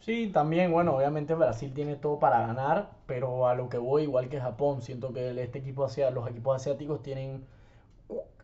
Sí, 0.00 0.30
también, 0.32 0.72
bueno, 0.72 0.96
obviamente 0.96 1.34
Brasil 1.34 1.72
tiene 1.72 1.96
todo 1.96 2.18
para 2.18 2.40
ganar, 2.46 2.90
pero 3.06 3.46
a 3.46 3.54
lo 3.54 3.68
que 3.68 3.78
voy, 3.78 4.02
igual 4.02 4.28
que 4.28 4.40
Japón, 4.40 4.82
siento 4.82 5.12
que 5.12 5.30
este 5.42 5.58
equipo 5.60 5.86
los 6.12 6.28
equipos 6.28 6.56
asiáticos 6.56 7.02
tienen 7.02 7.46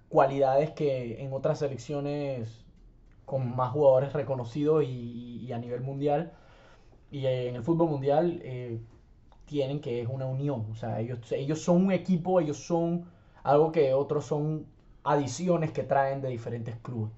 cualidades 0.08 0.70
que 0.70 1.22
en 1.22 1.32
otras 1.32 1.58
selecciones 1.60 2.64
con 3.24 3.54
más 3.56 3.72
jugadores 3.72 4.12
reconocidos 4.12 4.84
y, 4.84 5.38
y 5.46 5.52
a 5.52 5.58
nivel 5.58 5.82
mundial 5.82 6.32
y 7.10 7.26
eh, 7.26 7.48
en 7.48 7.56
el 7.56 7.62
fútbol 7.62 7.88
mundial 7.90 8.40
eh, 8.44 8.80
tienen 9.46 9.80
que 9.80 10.02
es 10.02 10.08
una 10.08 10.26
unión, 10.26 10.66
o 10.70 10.74
sea, 10.74 11.00
ellos, 11.00 11.32
ellos 11.32 11.60
son 11.62 11.86
un 11.86 11.92
equipo, 11.92 12.40
ellos 12.40 12.58
son 12.58 13.06
algo 13.42 13.72
que 13.72 13.94
otros 13.94 14.26
son 14.26 14.66
adiciones 15.04 15.72
que 15.72 15.84
traen 15.84 16.20
de 16.20 16.28
diferentes 16.28 16.76
clubes. 16.76 17.12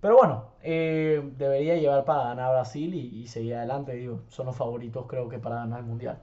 Pero 0.00 0.16
bueno, 0.16 0.46
eh, 0.62 1.22
debería 1.38 1.76
llevar 1.76 2.04
para 2.04 2.24
ganar 2.24 2.52
Brasil 2.52 2.94
y, 2.94 3.22
y 3.22 3.28
seguir 3.28 3.54
adelante, 3.56 3.94
digo, 3.94 4.22
son 4.28 4.46
los 4.46 4.56
favoritos 4.56 5.06
creo 5.08 5.28
que 5.28 5.38
para 5.38 5.56
ganar 5.56 5.80
el 5.80 5.86
mundial. 5.86 6.20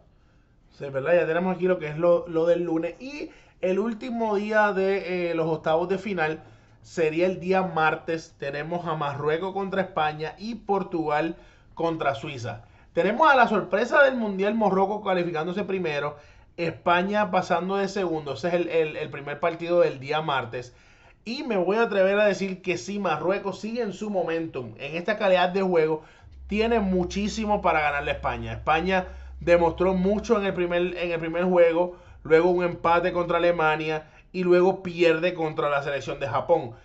Sí, 0.69 0.89
¿verdad? 0.89 1.13
Ya 1.15 1.27
tenemos 1.27 1.55
aquí 1.55 1.65
lo 1.67 1.79
que 1.79 1.87
es 1.87 1.97
lo, 1.97 2.27
lo 2.27 2.45
del 2.45 2.63
lunes. 2.63 2.95
Y 3.01 3.29
el 3.61 3.79
último 3.79 4.35
día 4.35 4.71
de 4.73 5.31
eh, 5.31 5.35
los 5.35 5.47
octavos 5.47 5.89
de 5.89 5.97
final 5.97 6.41
sería 6.81 7.25
el 7.25 7.39
día 7.39 7.61
martes. 7.63 8.35
Tenemos 8.39 8.85
a 8.87 8.95
Marruecos 8.95 9.53
contra 9.53 9.81
España 9.81 10.35
y 10.37 10.55
Portugal 10.55 11.35
contra 11.73 12.15
Suiza. 12.15 12.63
Tenemos 12.93 13.29
a 13.31 13.35
la 13.35 13.47
sorpresa 13.47 14.03
del 14.03 14.15
Mundial 14.15 14.55
Marruecos 14.55 15.01
calificándose 15.03 15.63
primero. 15.63 16.17
España 16.57 17.31
pasando 17.31 17.77
de 17.77 17.87
segundo. 17.87 18.33
Ese 18.33 18.49
es 18.49 18.53
el, 18.55 18.67
el- 18.69 18.97
el 18.97 19.09
primer 19.09 19.39
partido 19.39 19.79
del 19.81 19.99
día 19.99 20.21
martes. 20.21 20.73
Y 21.25 21.43
me 21.43 21.57
voy 21.57 21.77
a 21.77 21.83
atrever 21.83 22.19
a 22.19 22.25
decir 22.25 22.61
que 22.61 22.77
sí, 22.77 22.97
Marruecos 22.99 23.59
sigue 23.59 23.81
en 23.81 23.93
su 23.93 24.09
momentum. 24.09 24.73
En 24.79 24.95
esta 24.95 25.17
calidad 25.17 25.49
de 25.49 25.61
juego 25.61 26.01
tiene 26.47 26.79
muchísimo 26.79 27.61
para 27.61 27.81
ganarle 27.81 28.11
a 28.11 28.13
España. 28.15 28.53
España 28.53 29.07
demostró 29.39 29.93
mucho 29.93 30.37
en 30.39 30.45
el 30.45 30.53
primer, 30.53 30.97
en 30.97 31.11
el 31.11 31.19
primer 31.19 31.43
juego, 31.45 31.95
luego 32.23 32.49
un 32.49 32.63
empate 32.63 33.11
contra 33.11 33.37
Alemania 33.37 34.09
y 34.31 34.43
luego 34.43 34.83
pierde 34.83 35.33
contra 35.33 35.69
la 35.69 35.83
selección 35.83 36.19
de 36.19 36.27
Japón. 36.27 36.75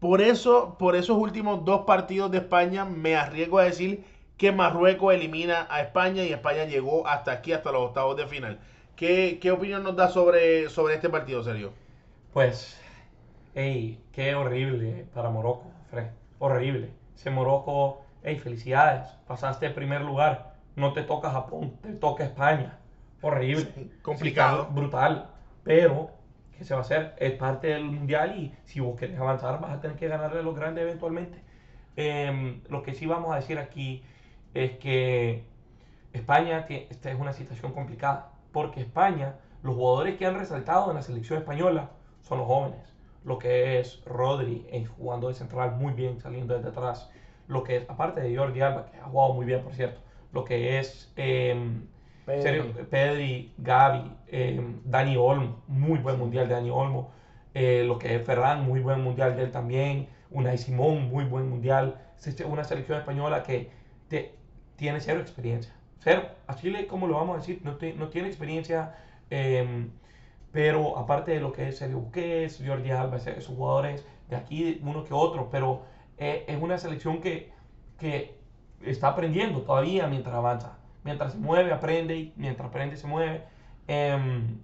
Por 0.00 0.20
eso, 0.20 0.76
por 0.78 0.96
esos 0.96 1.16
últimos 1.16 1.64
dos 1.64 1.82
partidos 1.86 2.30
de 2.30 2.38
España, 2.38 2.84
me 2.84 3.16
arriesgo 3.16 3.58
a 3.58 3.64
decir 3.64 4.04
que 4.36 4.52
Marruecos 4.52 5.14
elimina 5.14 5.66
a 5.70 5.80
España 5.80 6.24
y 6.24 6.32
España 6.32 6.64
llegó 6.64 7.06
hasta 7.06 7.32
aquí, 7.32 7.52
hasta 7.52 7.72
los 7.72 7.82
octavos 7.82 8.16
de 8.16 8.26
final. 8.26 8.60
¿Qué, 8.96 9.38
qué 9.40 9.50
opinión 9.50 9.82
nos 9.82 9.96
da 9.96 10.08
sobre, 10.08 10.68
sobre 10.68 10.94
este 10.94 11.08
partido, 11.08 11.42
Sergio? 11.42 11.72
Pues, 12.32 12.80
hey, 13.54 14.02
qué 14.12 14.34
horrible 14.34 15.06
para 15.14 15.30
Morocco, 15.30 15.70
Fred. 15.90 16.08
Horrible. 16.38 16.92
Ese 17.14 17.30
Morocco, 17.30 18.04
hey, 18.22 18.38
felicidades. 18.38 19.06
Pasaste 19.26 19.66
el 19.66 19.74
primer 19.74 20.02
lugar. 20.02 20.54
No 20.76 20.92
te 20.92 21.02
toca 21.02 21.30
Japón, 21.30 21.78
te 21.80 21.92
toca 21.92 22.24
España. 22.24 22.78
Horrible. 23.26 23.72
Sí, 23.74 23.90
complicado. 24.02 24.66
Brutal. 24.70 25.30
Pero, 25.62 26.10
¿qué 26.56 26.64
se 26.64 26.74
va 26.74 26.80
a 26.80 26.82
hacer? 26.82 27.14
Es 27.18 27.32
parte 27.32 27.68
del 27.68 27.84
mundial 27.84 28.36
y 28.38 28.52
si 28.64 28.80
vos 28.80 28.96
querés 28.98 29.18
avanzar, 29.18 29.60
vas 29.60 29.72
a 29.72 29.80
tener 29.80 29.96
que 29.96 30.08
ganarle 30.08 30.40
a 30.40 30.42
los 30.42 30.54
grandes 30.54 30.82
eventualmente. 30.82 31.42
Em, 31.96 32.62
lo 32.68 32.82
que 32.82 32.94
sí 32.94 33.06
vamos 33.06 33.32
a 33.32 33.36
decir 33.36 33.58
aquí 33.58 34.02
es 34.54 34.72
que 34.78 35.44
España, 36.12 36.66
tie- 36.66 36.86
esta 36.90 37.10
es 37.10 37.18
una 37.18 37.32
situación 37.32 37.72
complicada, 37.72 38.32
porque 38.52 38.80
España, 38.80 39.36
los 39.62 39.74
jugadores 39.76 40.16
que 40.16 40.26
han 40.26 40.36
resaltado 40.38 40.90
en 40.90 40.96
la 40.96 41.02
selección 41.02 41.38
española 41.40 41.90
son 42.22 42.38
los 42.38 42.46
jóvenes. 42.46 42.80
lo 43.24 43.38
que 43.38 43.80
es 43.80 44.02
Rodri 44.06 44.66
eh, 44.70 44.84
jugando 44.86 45.28
de 45.28 45.34
central 45.34 45.76
muy 45.76 45.94
bien, 45.94 46.20
saliendo 46.20 46.54
desde 46.54 46.68
atrás, 46.70 47.10
lo 47.48 47.62
que 47.64 47.76
es, 47.78 47.90
aparte 47.90 48.20
de 48.20 48.36
Jordi 48.36 48.60
Alba, 48.60 48.86
que 48.86 48.98
ha 48.98 49.04
jugado 49.04 49.32
muy 49.34 49.46
bien, 49.46 49.62
por 49.62 49.74
cierto, 49.74 50.00
lo 50.32 50.44
que 50.44 50.78
es 50.78 51.12
em, 51.16 51.86
Pedri. 52.26 52.42
Sergio- 52.42 52.88
Pedri, 52.88 53.52
Gavi, 53.58 54.10
em, 54.28 54.80
Dani 54.84 55.16
Olmo, 55.16 55.62
muy 55.66 55.98
buen 55.98 56.18
mundial 56.18 56.48
de 56.48 56.54
Dani 56.54 56.70
Olmo, 56.70 57.10
eh, 57.54 57.84
lo 57.86 57.98
que 57.98 58.14
es 58.16 58.22
Ferran, 58.22 58.64
muy 58.64 58.80
buen 58.80 59.02
mundial 59.02 59.36
de 59.36 59.42
él 59.44 59.50
también, 59.50 60.08
Unai 60.30 60.58
Simón, 60.58 61.08
muy 61.08 61.24
buen 61.24 61.48
mundial, 61.48 62.00
Es 62.24 62.40
una 62.40 62.64
selección 62.64 62.98
española 62.98 63.42
que 63.42 63.68
te- 64.08 64.34
tiene 64.76 65.00
cero 65.00 65.20
experiencia, 65.20 65.74
cero, 65.98 66.22
a 66.46 66.54
Chile, 66.54 66.86
¿cómo 66.86 67.06
lo 67.06 67.16
vamos 67.16 67.34
a 67.36 67.40
decir? 67.40 67.60
No, 67.64 67.76
te- 67.76 67.92
no 67.92 68.08
tiene 68.08 68.28
experiencia, 68.28 68.94
em, 69.30 69.90
pero 70.52 70.96
aparte 70.98 71.32
de 71.32 71.40
lo 71.40 71.52
que 71.52 71.68
es 71.68 71.76
Sergio 71.78 71.98
Busquets, 72.00 72.62
Jordi 72.66 72.90
Alba, 72.92 73.16
esos 73.18 73.46
jugadores 73.48 74.06
de 74.30 74.36
aquí, 74.36 74.80
uno 74.82 75.04
que 75.04 75.12
otro, 75.14 75.50
pero 75.50 75.82
eh, 76.16 76.44
es 76.48 76.60
una 76.62 76.78
selección 76.78 77.20
que, 77.20 77.52
que 77.98 78.38
está 78.80 79.08
aprendiendo 79.08 79.62
todavía 79.62 80.06
mientras 80.06 80.34
avanza. 80.34 80.78
Mientras 81.04 81.32
se 81.32 81.38
mueve, 81.38 81.72
aprende, 81.72 82.16
y 82.16 82.32
mientras 82.36 82.68
aprende, 82.68 82.96
se 82.96 83.06
mueve. 83.06 83.42
Em, 83.88 84.58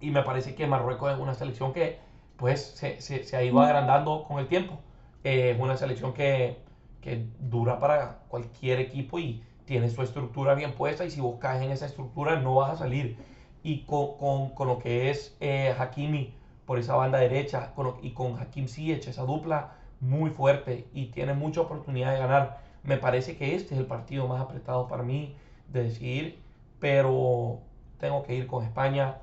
y 0.00 0.10
me 0.10 0.22
parece 0.22 0.54
que 0.54 0.66
Marruecos 0.66 1.12
es 1.12 1.18
una 1.18 1.34
selección 1.34 1.72
que 1.72 1.98
pues 2.36 2.60
se, 2.74 3.00
se- 3.00 3.24
se 3.24 3.36
ha 3.36 3.42
ido 3.42 3.60
agrandando 3.60 4.24
con 4.26 4.38
el 4.38 4.48
tiempo. 4.48 4.78
Eh, 5.24 5.50
es 5.54 5.60
una 5.60 5.76
selección 5.76 6.12
que, 6.12 6.56
que 7.00 7.26
dura 7.38 7.78
para 7.78 8.18
cualquier 8.28 8.80
equipo 8.80 9.18
y 9.18 9.42
tiene 9.64 9.88
su 9.88 10.02
estructura 10.02 10.54
bien 10.54 10.72
puesta 10.74 11.04
y 11.04 11.10
si 11.10 11.20
vos 11.20 11.36
caes 11.38 11.62
en 11.62 11.70
esa 11.70 11.86
estructura 11.86 12.36
no 12.36 12.54
vas 12.56 12.72
a 12.72 12.76
salir. 12.76 13.16
Y 13.62 13.84
con, 13.84 14.16
con- 14.16 14.50
con 14.50 14.68
lo 14.68 14.78
que 14.78 15.10
es 15.10 15.36
eh, 15.40 15.74
Hakimi 15.78 16.34
por 16.66 16.78
esa 16.78 16.94
banda 16.96 17.18
derecha 17.18 17.72
con 17.74 17.94
y 18.02 18.10
con 18.12 18.38
Hakim 18.40 18.66
Ziyech, 18.68 19.06
esa 19.06 19.22
dupla 19.24 19.74
muy 20.00 20.30
fuerte 20.30 20.88
y 20.92 21.06
tiene 21.06 21.32
mucha 21.34 21.60
oportunidad 21.60 22.12
de 22.12 22.18
ganar. 22.18 22.61
Me 22.84 22.96
parece 22.96 23.36
que 23.36 23.54
este 23.54 23.74
es 23.74 23.80
el 23.80 23.86
partido 23.86 24.26
más 24.26 24.40
apretado 24.40 24.88
para 24.88 25.02
mí 25.02 25.36
de 25.68 25.84
decidir, 25.84 26.38
pero 26.80 27.58
tengo 27.98 28.22
que 28.24 28.34
ir 28.34 28.46
con 28.46 28.64
España 28.64 29.18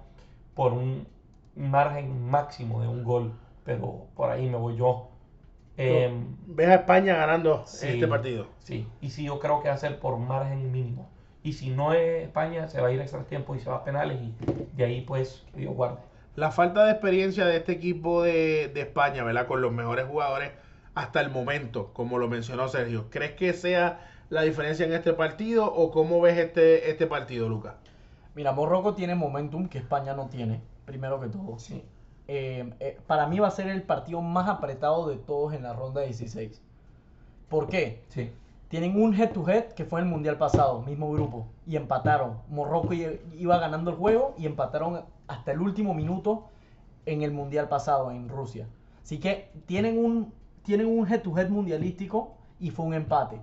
por 0.56 0.74
un 0.74 1.08
margen 1.56 2.30
máximo 2.30 2.82
de 2.82 2.88
un 2.88 3.04
gol, 3.04 3.34
pero 3.66 4.06
por 4.16 4.30
ahí 4.30 4.50
me 4.50 4.58
voy 4.58 4.78
yo. 4.78 5.10
Em, 5.78 6.36
¿Ves 6.48 6.68
a 6.70 6.76
España 6.76 7.16
ganando 7.16 7.64
Sí. 7.66 7.88
este 7.88 8.08
partido? 8.08 8.48
Sí, 8.60 8.88
y 9.02 9.10
sí, 9.10 9.26
yo 9.26 9.40
creo 9.40 9.62
que 9.62 9.70
va 9.70 9.76
a 9.76 9.78
ser 9.78 10.00
por 10.00 10.18
margen 10.18 10.72
mínimo. 10.72 11.10
Y 11.44 11.54
si 11.54 11.70
no 11.70 11.94
es 11.94 12.24
España, 12.24 12.68
se 12.68 12.82
va 12.82 12.88
a 12.90 12.92
ir 12.92 13.00
a 13.00 13.04
extra 13.04 13.24
tiempo 13.24 13.56
y 13.56 13.60
se 13.60 13.70
va 13.70 13.78
a 13.78 13.84
penales 13.84 14.20
y 14.22 14.34
de 14.76 14.84
ahí 14.86 15.02
pues 15.02 15.46
que 15.54 15.62
Dios 15.62 15.74
guarde. 15.74 15.98
La 16.36 16.52
falta 16.52 16.86
de 16.86 16.92
experiencia 16.92 17.46
de 17.46 17.58
este 17.58 17.72
equipo 17.74 18.22
de, 18.24 18.70
de 18.74 18.82
España, 18.82 19.24
¿verdad? 19.24 19.48
Con 19.48 19.62
los 19.62 19.72
mejores 19.72 20.06
jugadores 20.06 20.52
hasta 21.00 21.22
el 21.22 21.30
momento, 21.30 21.92
como 21.94 22.18
lo 22.18 22.28
mencionó 22.28 22.68
Sergio. 22.68 23.10
¿Crees 23.10 23.32
que 23.32 23.54
sea 23.54 24.06
la 24.30 24.42
diferencia 24.42 24.86
en 24.86 24.92
este 24.92 25.14
partido 25.14 25.66
o 25.74 25.92
cómo 25.92 26.20
ves 26.20 26.38
este, 26.38 26.92
este 26.92 27.08
partido, 27.08 27.48
Lucas? 27.48 27.76
Mira, 28.36 28.52
Morroco 28.52 28.94
tiene 28.96 29.16
momentum 29.16 29.70
que 29.70 29.78
España 29.78 30.14
no 30.14 30.28
tiene, 30.28 30.62
primero 30.86 31.20
que 31.22 31.28
todo. 31.28 31.58
Sí, 31.58 31.86
Eh, 32.28 32.74
eh, 32.82 33.00
para 33.08 33.28
mí 33.28 33.40
va 33.40 33.48
a 33.48 33.52
ser 33.52 33.70
el 33.70 33.82
partido 33.82 34.22
más 34.22 34.50
apretado 34.50 35.08
de 35.08 35.16
todos 35.16 35.54
en 35.54 35.64
la 35.64 35.74
ronda 35.74 36.02
16. 36.02 36.62
¿Por 37.48 37.70
qué? 37.70 38.04
sí, 38.10 38.32
Tienen 38.68 39.02
un 39.02 39.16
head 39.16 39.32
to 39.32 39.48
head 39.50 39.70
que 39.72 39.86
fue 39.86 40.02
en 40.02 40.08
el 40.08 40.12
mundial 40.12 40.38
pasado, 40.38 40.82
mismo 40.82 41.10
grupo, 41.12 41.48
y 41.66 41.78
empataron. 41.78 42.40
Morroco 42.50 42.94
iba 42.94 43.58
ganando 43.58 43.90
el 43.92 43.98
juego 43.98 44.36
y 44.38 44.46
empataron 44.46 45.06
hasta 45.28 45.54
el 45.54 45.62
último 45.62 45.94
minuto 45.94 46.50
en 47.06 47.22
el 47.24 47.32
mundial 47.32 47.70
pasado 47.70 48.12
en 48.12 48.28
Rusia. 48.28 48.68
Así 49.02 49.18
que 49.20 49.50
tienen 49.66 49.98
un, 49.98 50.34
tienen 50.64 50.88
un 50.88 51.08
head 51.08 51.22
to 51.22 51.38
head 51.38 51.50
mundialístico 51.50 52.36
y 52.60 52.72
fue 52.72 52.86
un 52.86 52.94
empate. 52.94 53.40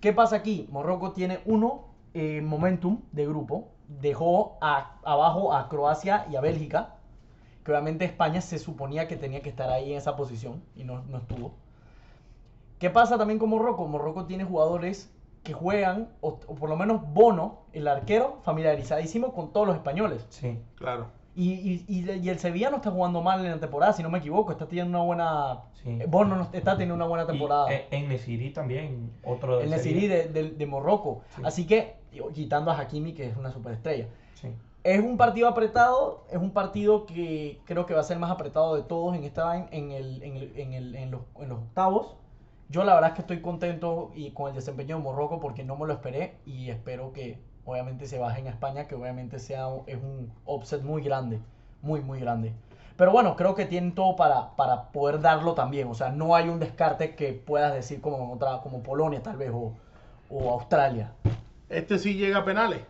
¿Qué 0.00 0.12
pasa 0.12 0.36
aquí? 0.36 0.68
Morroco 0.70 1.12
tiene 1.12 1.40
uno, 1.46 1.86
eh, 2.14 2.40
momentum 2.42 3.00
de 3.12 3.26
grupo, 3.26 3.68
dejó 4.00 4.58
abajo 4.60 5.52
a 5.54 5.68
Croacia 5.68 6.26
y 6.30 6.36
a 6.36 6.40
Bélgica, 6.40 6.96
que 7.64 7.72
obviamente 7.72 8.04
España 8.04 8.40
se 8.40 8.58
suponía 8.58 9.08
que 9.08 9.16
tenía 9.16 9.42
que 9.42 9.48
estar 9.48 9.70
ahí 9.70 9.92
en 9.92 9.98
esa 9.98 10.16
posición 10.16 10.62
y 10.76 10.84
no, 10.84 11.02
no 11.04 11.18
estuvo. 11.18 11.54
¿Qué 12.78 12.90
pasa 12.90 13.16
también 13.16 13.38
con 13.38 13.48
Morroco? 13.48 13.86
Morroco 13.86 14.26
tiene 14.26 14.44
jugadores 14.44 15.10
que 15.42 15.52
juegan, 15.52 16.08
o, 16.20 16.38
o 16.46 16.54
por 16.54 16.68
lo 16.68 16.76
menos 16.76 17.00
Bono, 17.12 17.60
el 17.72 17.88
arquero, 17.88 18.38
familiarizadísimo 18.42 19.32
con 19.32 19.52
todos 19.52 19.66
los 19.66 19.76
españoles. 19.76 20.26
sí. 20.28 20.58
Claro. 20.76 21.06
Y, 21.38 21.52
y- 21.52 21.84
y- 21.86 22.28
el 22.30 22.38
Sevilla 22.38 22.70
no 22.70 22.76
está 22.76 22.90
jugando 22.90 23.20
mal 23.20 23.44
en 23.44 23.50
la 23.52 23.60
temporada, 23.60 23.92
si 23.92 24.02
no 24.02 24.08
me 24.08 24.18
equivoco, 24.18 24.52
está 24.52 24.66
teniendo 24.66 24.96
una 24.98 25.04
buena... 25.06 25.60
Sí. 25.82 25.90
eh, 26.00 26.06
Bono 26.08 26.34
no- 26.34 26.48
está 26.52 26.72
teniendo 26.72 26.94
una 26.94 27.04
buena 27.06 27.26
temporada. 27.26 27.70
Y 27.70 27.74
eh, 27.76 27.86
en 27.90 28.08
Nesiri 28.08 28.50
también, 28.50 29.12
otro 29.22 29.58
de 29.58 29.64
el 29.64 29.70
Nesiri 29.70 30.06
de, 30.08 30.28
de, 30.28 30.50
de 30.52 30.66
Morroco. 30.66 31.20
Sí. 31.36 31.42
Así 31.44 31.66
que, 31.66 31.96
quitando 32.32 32.70
a 32.70 32.78
Hakimi, 32.80 33.12
que 33.12 33.26
es 33.26 33.36
una 33.36 33.50
superestrella. 33.52 34.08
Sí, 34.40 34.48
Es 34.82 35.00
un 35.00 35.18
partido 35.18 35.46
apretado, 35.48 36.24
es 36.30 36.38
un 36.38 36.52
partido 36.52 37.04
que 37.04 37.60
creo 37.66 37.84
que 37.84 37.92
va 37.92 38.00
a 38.00 38.04
ser 38.04 38.18
más 38.18 38.30
apretado 38.30 38.74
de 38.74 38.82
todos 38.82 39.14
en 39.14 39.24
esta 39.24 39.56
en, 39.70 39.90
el, 39.90 40.22
en, 40.22 40.36
el- 40.38 40.58
en 40.58 40.72
el- 40.72 40.94
en 40.96 41.10
los, 41.10 41.20
en 41.38 41.50
los 41.50 41.58
octavos. 41.58 42.16
Yo 42.70 42.82
la 42.82 42.94
verdad 42.94 43.10
es 43.10 43.14
que 43.14 43.20
estoy 43.20 43.42
contento 43.42 44.10
y 44.14 44.30
con 44.30 44.48
el 44.48 44.54
desempeño 44.54 44.96
de 44.96 45.02
Morroco 45.02 45.38
porque 45.38 45.64
no 45.64 45.76
me 45.76 45.86
lo 45.86 45.92
esperé 45.92 46.36
y 46.46 46.70
espero 46.70 47.12
que 47.12 47.38
obviamente 47.66 48.06
se 48.06 48.18
bajen 48.18 48.46
a 48.46 48.50
España, 48.50 48.86
que 48.86 48.94
obviamente 48.94 49.38
sea 49.38 49.66
es 49.86 49.96
un 49.96 50.32
offset 50.46 50.82
muy 50.82 51.02
grande, 51.02 51.40
muy 51.82 52.00
muy 52.00 52.20
grande. 52.20 52.54
Pero 52.96 53.12
bueno, 53.12 53.36
creo 53.36 53.54
que 53.54 53.66
tienen 53.66 53.94
todo 53.94 54.16
para, 54.16 54.56
para 54.56 54.84
poder 54.90 55.20
darlo 55.20 55.52
también. 55.52 55.86
O 55.88 55.94
sea, 55.94 56.08
no 56.08 56.34
hay 56.34 56.48
un 56.48 56.58
descarte 56.58 57.14
que 57.14 57.34
puedas 57.34 57.74
decir 57.74 58.00
como, 58.00 58.16
en 58.24 58.30
otra, 58.30 58.62
como 58.62 58.82
Polonia 58.82 59.22
tal 59.22 59.36
vez 59.36 59.50
o, 59.52 59.74
o 60.30 60.50
Australia. 60.52 61.12
Este 61.68 61.98
sí 61.98 62.14
llega 62.14 62.38
a 62.38 62.44
penales. 62.44 62.80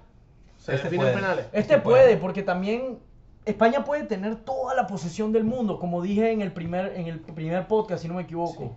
Se 0.59 0.75
Este 0.75 0.85
define 0.85 1.07
en 1.07 1.11
puede. 1.11 1.15
penales. 1.15 1.47
Este 1.53 1.79
puede. 1.79 2.05
puede, 2.05 2.17
porque 2.19 2.43
también 2.45 3.01
España 3.45 3.85
puede 3.85 4.05
tener 4.05 4.37
toda 4.37 4.75
la 4.75 4.87
posesión 4.87 5.33
del 5.33 5.43
mundo, 5.45 5.81
como 5.81 6.03
dije 6.03 6.31
en 6.31 6.41
el 6.41 6.53
primer, 6.53 6.95
en 6.97 7.09
el 7.09 7.19
primer 7.21 7.67
podcast, 7.67 8.03
si 8.03 8.09
no 8.09 8.15
me 8.15 8.23
equivoco. 8.23 8.62
Sí. 8.62 8.71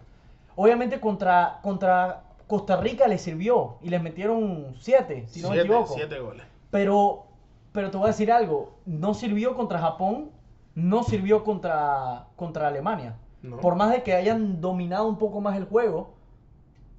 Obviamente 0.56 1.00
contra, 1.00 1.60
contra 1.62 2.24
Costa 2.50 2.78
Rica 2.78 3.08
les 3.08 3.22
sirvió 3.22 3.78
y 3.80 3.90
les 3.90 4.02
metieron 4.02 4.74
siete, 4.80 5.28
si 5.28 5.40
no 5.44 5.50
me 5.50 5.58
siete, 5.58 5.68
equivoco. 5.68 5.94
siete 5.94 6.20
goles. 6.20 6.44
Pero, 6.72 7.28
pero 7.72 7.92
te 7.92 7.98
voy 7.98 8.06
a 8.06 8.08
decir 8.08 8.32
algo, 8.32 8.80
no 8.88 9.14
sirvió 9.14 9.56
contra 9.56 9.78
Japón, 9.78 10.32
no 10.74 11.04
sirvió 11.04 11.44
contra, 11.44 12.26
contra 12.36 12.68
Alemania. 12.68 13.18
No. 13.44 13.58
Por 13.58 13.76
más 13.76 13.92
de 13.92 14.02
que 14.02 14.16
hayan 14.16 14.62
dominado 14.62 15.08
un 15.08 15.20
poco 15.20 15.42
más 15.42 15.58
el 15.58 15.66
juego, 15.66 16.16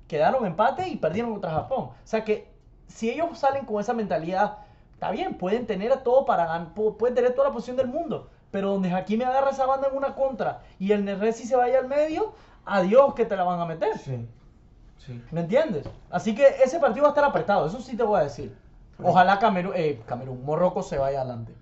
quedaron 0.07 0.47
empate 0.47 0.89
y 0.89 0.97
perdieron 0.97 1.33
contra 1.33 1.51
Japón. 1.51 1.87
O 1.87 1.95
sea 2.05 2.23
que 2.23 2.49
si 2.87 3.11
ellos 3.11 3.37
salen 3.37 3.65
con 3.65 3.81
esa 3.81 3.93
mentalidad, 3.93 4.59
está 4.93 5.11
bien, 5.11 5.35
pueden 5.35 5.67
tener 5.67 5.91
a 5.91 6.05
todo 6.05 6.27
para 6.27 6.47
ganar, 6.47 6.75
pueden 6.75 7.17
tener 7.17 7.35
toda 7.35 7.49
la 7.49 7.53
posición 7.53 7.77
del 7.77 7.89
mundo. 7.89 8.31
Pero 8.53 8.71
donde 8.71 8.93
Hakimi 8.93 9.25
agarra 9.25 9.51
esa 9.51 9.67
banda 9.67 9.89
en 9.89 9.97
una 9.97 10.15
contra 10.15 10.63
y 10.79 10.93
el 10.93 11.05
Neresi 11.05 11.45
se 11.45 11.57
vaya 11.57 11.81
al 11.81 11.89
medio, 11.89 12.35
adiós 12.65 13.15
que 13.15 13.25
te 13.27 13.35
la 13.35 13.43
van 13.43 13.59
a 13.59 13.67
meter. 13.67 13.99
sí, 13.99 14.29
sí. 15.05 15.21
¿Me 15.31 15.41
entiendes? 15.41 15.89
Así 16.11 16.35
que 16.35 16.47
ese 16.65 16.79
partido 16.79 17.03
va 17.05 17.09
a 17.09 17.13
estar 17.13 17.25
apretado, 17.25 17.67
eso 17.67 17.81
sí 17.81 17.97
te 17.97 18.03
voy 18.03 18.21
a 18.21 18.25
decir. 18.25 18.55
Ojalá 19.03 19.39
Camerún, 19.39 19.73
eh, 19.75 20.01
Camerún, 20.07 20.45
Morroco 20.45 20.83
se 20.83 20.99
vaya 20.99 21.21
adelante. 21.21 21.55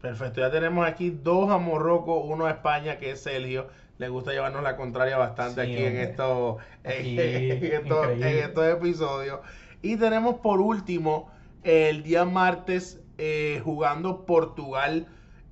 Perfecto, 0.00 0.40
ya 0.40 0.50
tenemos 0.50 0.86
aquí 0.86 1.10
dos 1.10 1.50
a 1.50 1.58
Morroco, 1.58 2.20
uno 2.20 2.46
a 2.46 2.50
España, 2.50 2.98
que 2.98 3.12
es 3.12 3.22
Sergio. 3.22 3.68
Le 3.98 4.08
gusta 4.08 4.32
llevarnos 4.32 4.62
la 4.62 4.76
contraria 4.76 5.16
bastante 5.16 5.64
Sí, 5.64 5.72
aquí 5.72 5.82
en 5.82 5.86
hombre. 5.86 6.02
estos, 6.02 6.56
Aquí, 6.84 7.18
en, 7.20 7.64
estos, 7.64 8.06
en 8.08 8.16
increíble. 8.16 8.40
estos 8.44 8.66
episodios. 8.66 9.40
Y 9.82 9.96
tenemos 9.96 10.36
por 10.36 10.60
último 10.60 11.30
el 11.62 12.02
día 12.02 12.24
martes 12.24 13.00
eh, 13.18 13.60
jugando 13.64 14.26
Portugal, 14.26 15.06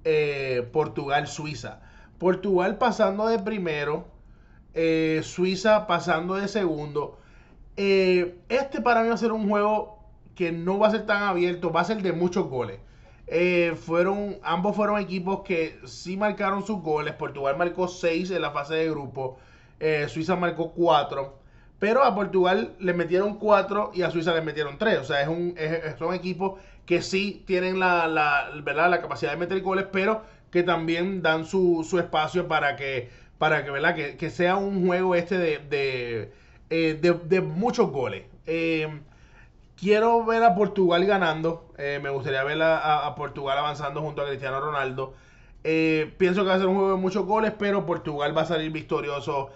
eh, 0.05 0.69
Portugal-Suiza. 0.73 1.81
Portugal 2.19 2.77
pasando 2.77 3.27
de 3.29 3.39
primero, 3.39 4.07
eh, 4.75 5.21
Suiza 5.25 5.87
pasando 5.87 6.35
de 6.35 6.49
segundo. 6.49 7.19
Eh, 7.77 8.39
este 8.49 8.81
para 8.81 9.03
mí 9.03 9.09
va 9.09 9.15
a 9.15 9.19
ser 9.19 9.33
un 9.33 9.49
juego 9.49 9.99
que 10.35 10.53
no 10.53 10.79
va 10.79 10.89
a 10.89 10.91
ser 10.93 11.07
tan 11.07 11.23
abierto, 11.23 11.73
va 11.73 11.81
a 11.83 11.85
ser 11.85 12.03
de 12.03 12.13
muchos 12.13 12.47
goles. 12.49 12.81
Eh, 13.27 13.75
fueron, 13.81 14.39
ambos 14.43 14.77
fueron 14.77 15.01
equipos 15.01 15.41
que 15.45 15.79
sí 15.87 16.17
marcaron 16.17 16.65
sus 16.67 16.81
goles. 16.83 17.15
Portugal 17.15 17.57
marcó 17.57 17.89
6 17.89 18.31
en 18.31 18.43
la 18.43 18.51
fase 18.53 18.75
de 18.75 18.91
grupo. 18.91 19.39
Suiza 20.09 20.37
marcó 20.37 20.73
4. 20.73 21.39
Pero 21.79 22.05
a 22.05 22.15
Portugal 22.15 22.75
le 22.79 22.95
metieron 22.95 23.35
4 23.39 23.91
y 23.95 24.03
a 24.03 24.11
Suiza 24.11 24.33
le 24.35 24.41
metieron 24.41 24.79
3. 24.79 24.99
O 25.01 25.05
sea, 25.05 25.21
es 25.23 25.29
un, 25.29 25.55
es- 25.59 25.97
son 25.99 26.15
equipos 26.15 26.59
que 26.87 27.03
sí 27.03 27.43
tienen 27.47 27.79
la, 27.79 28.07
la, 28.09 28.51
la 28.89 29.01
capacidad 29.01 29.33
de 29.33 29.37
meter 29.39 29.61
goles, 29.63 29.87
pero 29.93 30.23
que 30.51 30.63
también 30.63 31.21
dan 31.23 31.45
su, 31.45 31.85
su 31.89 31.99
espacio 31.99 32.47
para 32.49 32.77
que, 32.77 33.11
para 33.45 33.63
que, 33.63 33.71
¿verdad? 33.71 33.95
que, 33.95 34.17
que 34.17 34.31
sea 34.31 34.57
un 34.57 34.87
juego 34.87 35.15
este 35.15 35.37
de, 35.37 35.59
de, 35.59 36.33
eh, 36.71 36.99
de- 37.29 37.41
muchos 37.43 37.91
goles. 37.91 38.25
Eh, 38.47 38.89
Quiero 39.79 40.25
ver 40.25 40.43
a 40.43 40.55
Portugal 40.55 41.05
ganando. 41.05 41.71
eh, 41.77 42.01
me 42.03 42.09
gustaría 42.09 42.43
ver 42.43 42.63
a, 42.63 43.15
Portugal 43.17 43.59
avanzando 43.59 44.01
junto 44.01 44.23
a 44.23 44.27
Cristiano 44.29 44.61
Ronaldo. 44.61 45.13
Pienso 45.63 46.43
que 46.43 46.49
va 46.49 46.55
a 46.55 46.59
ser 46.59 46.69
un 46.69 46.77
juego 46.77 46.93
de 46.93 46.97
muchos 46.97 47.27
goles, 47.27 47.53
pero 47.59 47.85
Portugal 47.85 48.35
va 48.35 48.43
a 48.43 48.47
salir 48.47 48.71
victorioso 48.71 49.51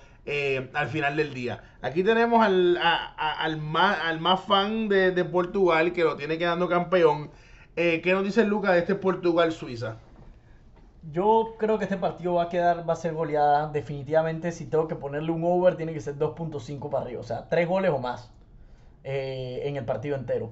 al 0.75 0.89
final 0.89 1.17
del 1.17 1.33
día. 1.33 1.63
Aquí 1.81 2.05
tenemos 2.05 2.45
al, 2.45 2.79
al, 3.17 3.57
más, 3.57 3.99
al 4.01 4.21
más 4.21 4.43
fan 4.43 4.89
de, 4.91 5.13
de 5.13 5.25
Portugal 5.25 5.95
que 5.95 6.05
lo 6.05 6.15
tiene 6.17 6.37
quedando 6.37 6.69
campeón. 6.69 7.31
¿Qué 7.75 8.11
nos 8.13 8.23
dice 8.23 8.45
Lucas 8.45 8.73
de 8.73 8.81
este 8.81 8.97
Portugal-Suiza? 8.97 9.97
Yo 11.11 11.55
creo 11.59 11.79
que 11.79 11.85
este 11.85 11.97
partido 11.97 12.35
va 12.35 12.45
a 12.45 12.49
quedar, 12.49 12.89
va 12.89 12.93
a 12.93 12.97
ser 12.97 13.15
goleada. 13.15 13.69
Definitivamente, 13.69 14.53
si 14.53 14.67
tengo 14.67 14.89
que 14.89 14.95
ponerle 14.97 15.31
un 15.31 15.43
over, 15.45 15.77
tiene 15.77 15.93
que 15.95 16.01
ser 16.01 16.17
2.5 16.19 16.91
para 16.91 17.05
arriba. 17.05 17.21
O 17.21 17.25
sea, 17.25 17.49
tres 17.49 17.69
goles 17.69 17.91
o 17.93 17.99
más 17.99 18.31
eh, 19.05 19.63
en 19.65 19.77
el 19.77 19.85
partido 19.85 20.17
entero. 20.17 20.51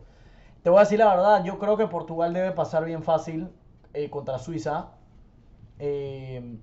Te 0.62 0.70
voy 0.70 0.78
a 0.78 0.82
decir 0.82 0.98
la 0.98 1.08
verdad, 1.14 1.44
yo 1.44 1.58
creo 1.58 1.76
que 1.76 1.86
Portugal 1.86 2.32
debe 2.32 2.52
pasar 2.52 2.84
bien 2.84 3.02
fácil 3.02 3.48
eh, 3.94 4.08
contra 4.10 4.38
Suiza. 4.38 4.88
Eh, 5.78 6.56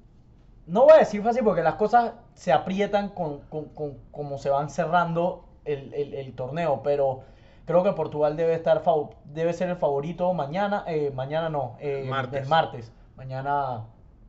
no 0.65 0.83
voy 0.83 0.93
a 0.93 0.97
decir 0.97 1.21
fácil 1.21 1.43
porque 1.43 1.61
las 1.61 1.75
cosas 1.75 2.13
se 2.33 2.51
aprietan 2.51 3.09
con, 3.09 3.41
con- 3.49 3.65
con- 3.69 3.97
como 4.11 4.37
se 4.37 4.49
van 4.49 4.69
cerrando 4.69 5.45
el, 5.65 5.93
el- 5.93 6.13
el 6.15 6.33
torneo, 6.33 6.81
pero 6.83 7.21
creo 7.65 7.83
que 7.83 7.91
Portugal 7.93 8.35
debe 8.37 8.53
estar 8.55 8.81
debe 9.25 9.53
ser 9.53 9.69
el 9.69 9.75
favorito 9.77 10.33
mañana, 10.33 10.83
eh, 10.87 11.11
mañana 11.13 11.49
no, 11.49 11.75
eh, 11.79 12.05
Martes. 12.09 12.31
del 12.41 12.49
martes. 12.49 12.91
Mañana, 13.15 13.87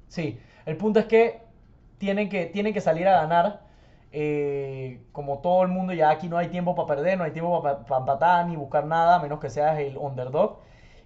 sí. 0.08 0.40
El 0.66 0.76
punto 0.76 1.00
es 1.00 1.06
que 1.06 1.42
tienen 1.98 2.28
que, 2.28 2.46
tienen 2.46 2.74
que 2.74 2.80
salir 2.80 3.08
a 3.08 3.12
ganar. 3.22 3.62
eh, 4.12 5.06
como 5.12 5.40
todo 5.40 5.62
el 5.62 5.68
mundo, 5.68 5.92
ya 5.92 6.10
aquí 6.10 6.28
no 6.28 6.38
hay 6.38 6.48
tiempo 6.48 6.74
para 6.76 6.86
perder, 6.88 7.18
no 7.18 7.24
hay 7.24 7.32
tiempo 7.32 7.60
para 7.62 7.98
empatar 7.98 8.46
ni 8.46 8.56
buscar 8.56 8.86
nada, 8.86 9.16
a 9.16 9.18
menos 9.20 9.40
que 9.40 9.50
seas 9.50 9.78
el 9.80 9.96
underdog. 9.98 10.60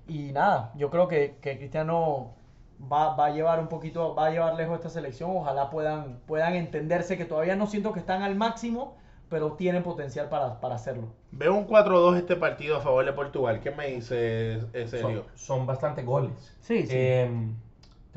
Y 0.06 0.32
nada, 0.32 0.72
yo 0.76 0.90
creo 0.90 1.08
que, 1.08 1.38
que 1.40 1.56
Cristiano 1.58 2.36
va, 2.80 3.14
va 3.16 3.26
a 3.26 3.30
llevar 3.30 3.60
un 3.60 3.68
poquito, 3.68 4.14
va 4.14 4.26
a 4.26 4.30
llevar 4.30 4.54
lejos 4.56 4.76
esta 4.76 4.90
selección. 4.90 5.30
Ojalá 5.36 5.70
puedan, 5.70 6.20
puedan 6.26 6.54
entenderse 6.54 7.16
que 7.16 7.24
todavía 7.26 7.56
no 7.56 7.66
siento 7.66 7.92
que 7.92 8.00
están 8.00 8.22
al 8.22 8.34
máximo, 8.36 8.96
pero 9.28 9.52
tienen 9.56 9.82
potencial 9.82 10.28
para, 10.28 10.60
para 10.60 10.74
hacerlo. 10.76 11.14
Veo 11.30 11.54
un 11.54 11.66
4-2 11.66 12.16
este 12.16 12.36
partido 12.36 12.76
a 12.76 12.80
favor 12.80 13.04
de 13.04 13.12
Portugal. 13.14 13.60
¿Qué 13.60 13.70
me 13.70 13.86
dice 13.88 14.68
eh, 14.74 14.86
Son, 14.86 14.88
Sergio? 14.88 15.26
son 15.34 15.66
bastantes 15.66 16.04
goles. 16.04 16.58
Sí, 16.60 16.86
sí. 16.86 17.16
Em, 17.22 17.56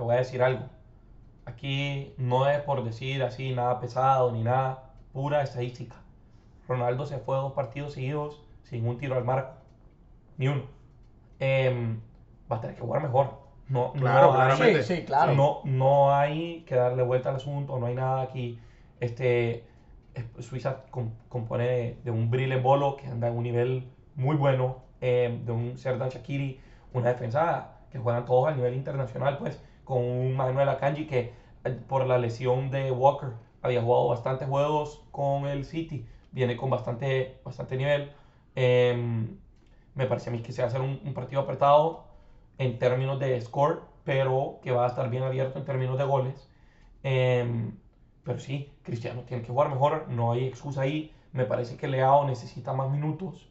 te 0.02 0.06
voy 0.06 0.16
a 0.16 0.20
decir 0.20 0.42
algo. 0.42 0.64
Aquí 1.46 2.14
no 2.18 2.50
es 2.50 2.60
por 2.62 2.84
decir 2.84 3.22
así 3.22 3.54
nada 3.54 3.80
pesado 3.80 4.32
ni 4.32 4.42
nada, 4.42 4.94
pura 5.14 5.44
estadística. 5.44 5.96
Ronaldo 6.68 7.06
se 7.06 7.20
fue 7.20 7.36
dos 7.36 7.54
partidos 7.54 7.94
seguidos 7.94 8.42
sin 8.64 8.88
un 8.88 8.98
tiro 8.98 9.16
al 9.16 9.24
marco, 9.24 9.52
ni 10.38 10.48
uno. 10.48 10.64
Em, 11.40 12.00
va 12.52 12.56
a 12.58 12.62
tener 12.62 12.76
que 12.76 12.82
jugar 12.82 13.04
mejor. 13.04 13.42
No, 13.70 13.94
Claro, 13.94 14.28
no 14.34 14.42
hay- 14.42 14.48
claramente. 14.48 14.84
Sí, 14.84 14.96
sí, 14.98 15.06
claro. 15.06 15.34
no, 15.36 15.60
no 15.66 16.16
hay 16.16 16.62
que 16.62 16.74
darle 16.76 17.04
vuelta 17.04 17.30
al 17.30 17.36
asunto, 17.36 17.78
no 17.78 17.86
hay 17.86 17.94
nada 17.96 18.24
aquí. 18.24 18.60
Este, 19.00 19.66
es- 20.16 20.46
Suiza 20.46 20.84
com- 20.90 21.12
compone 21.30 21.68
de, 21.68 21.98
de 22.04 22.10
un 22.12 22.32
Brille 22.32 22.60
Bolo 22.60 22.98
que 22.98 23.06
anda 23.08 23.28
en 23.28 23.38
un 23.38 23.44
nivel 23.44 23.88
muy 24.16 24.36
bueno, 24.36 24.78
eh, 25.00 25.42
de 25.46 25.52
un 25.52 25.78
Serdan 25.78 26.10
Shakiri, 26.10 26.60
una 26.94 27.10
defensa 27.10 27.76
que 27.92 28.00
juegan 28.00 28.26
todos 28.26 28.48
a 28.50 28.56
nivel 28.56 28.74
internacional, 28.74 29.38
pues, 29.38 29.62
con 29.92 30.06
un 30.06 30.38
Manuel 30.38 30.70
Akanji 30.70 31.06
que 31.06 31.34
eh, 31.66 31.70
por 31.90 32.08
la 32.08 32.18
lesión 32.18 32.72
de 32.72 32.92
Walker 32.92 33.32
había 33.62 33.82
jugado 33.82 34.08
bastantes 34.08 34.48
juegos 34.48 35.04
con 35.12 35.48
el 35.48 35.66
City, 35.66 36.08
viene 36.32 36.56
con 36.56 36.70
bastante, 36.70 37.42
bastante 37.44 37.76
nivel. 37.76 38.14
Em, 38.56 39.38
me 39.94 40.06
parece 40.06 40.30
a 40.30 40.32
mí 40.32 40.42
que 40.42 40.54
se 40.54 40.62
va 40.62 40.68
a 40.68 40.70
hacer 40.70 40.80
un, 40.80 41.14
partido 41.14 41.42
apretado 41.42 42.06
en 42.58 42.80
términos 42.80 43.20
de 43.20 43.42
score, 43.42 43.82
pero 44.06 44.60
que 44.64 44.72
va 44.72 44.86
a 44.86 44.88
estar 44.88 45.10
bien 45.10 45.24
abierto 45.24 45.60
en 45.60 45.66
términos 45.66 45.98
de 45.98 46.06
goles. 46.06 46.50
Em, 47.04 47.78
pero 48.24 48.40
sí, 48.40 48.72
Cristiano 48.84 49.24
tiene 49.24 49.44
que 49.44 49.50
jugar 49.50 49.70
mejor, 49.70 50.08
no 50.08 50.32
hay 50.32 50.46
excusa 50.46 50.84
ahí. 50.84 51.14
Me 51.34 51.44
parece 51.44 51.76
que 51.76 51.90
Leao 51.90 52.26
necesita 52.26 52.72
más 52.72 52.90
minutos. 52.90 53.50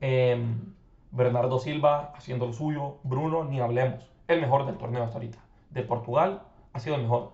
Em, 0.00 0.74
Bernardo 1.12 1.60
Silva 1.60 2.12
haciendo 2.16 2.46
lo 2.46 2.52
suyo. 2.52 2.98
Bruno, 3.04 3.44
ni 3.44 3.60
hablemos. 3.60 4.10
El 4.26 4.40
mejor 4.40 4.66
del 4.66 4.78
torneo 4.78 5.04
hasta 5.04 5.18
ahorita. 5.18 5.45
De 5.70 5.82
Portugal 5.82 6.42
ha 6.72 6.80
sido 6.80 6.96
el 6.96 7.02
mejor. 7.02 7.32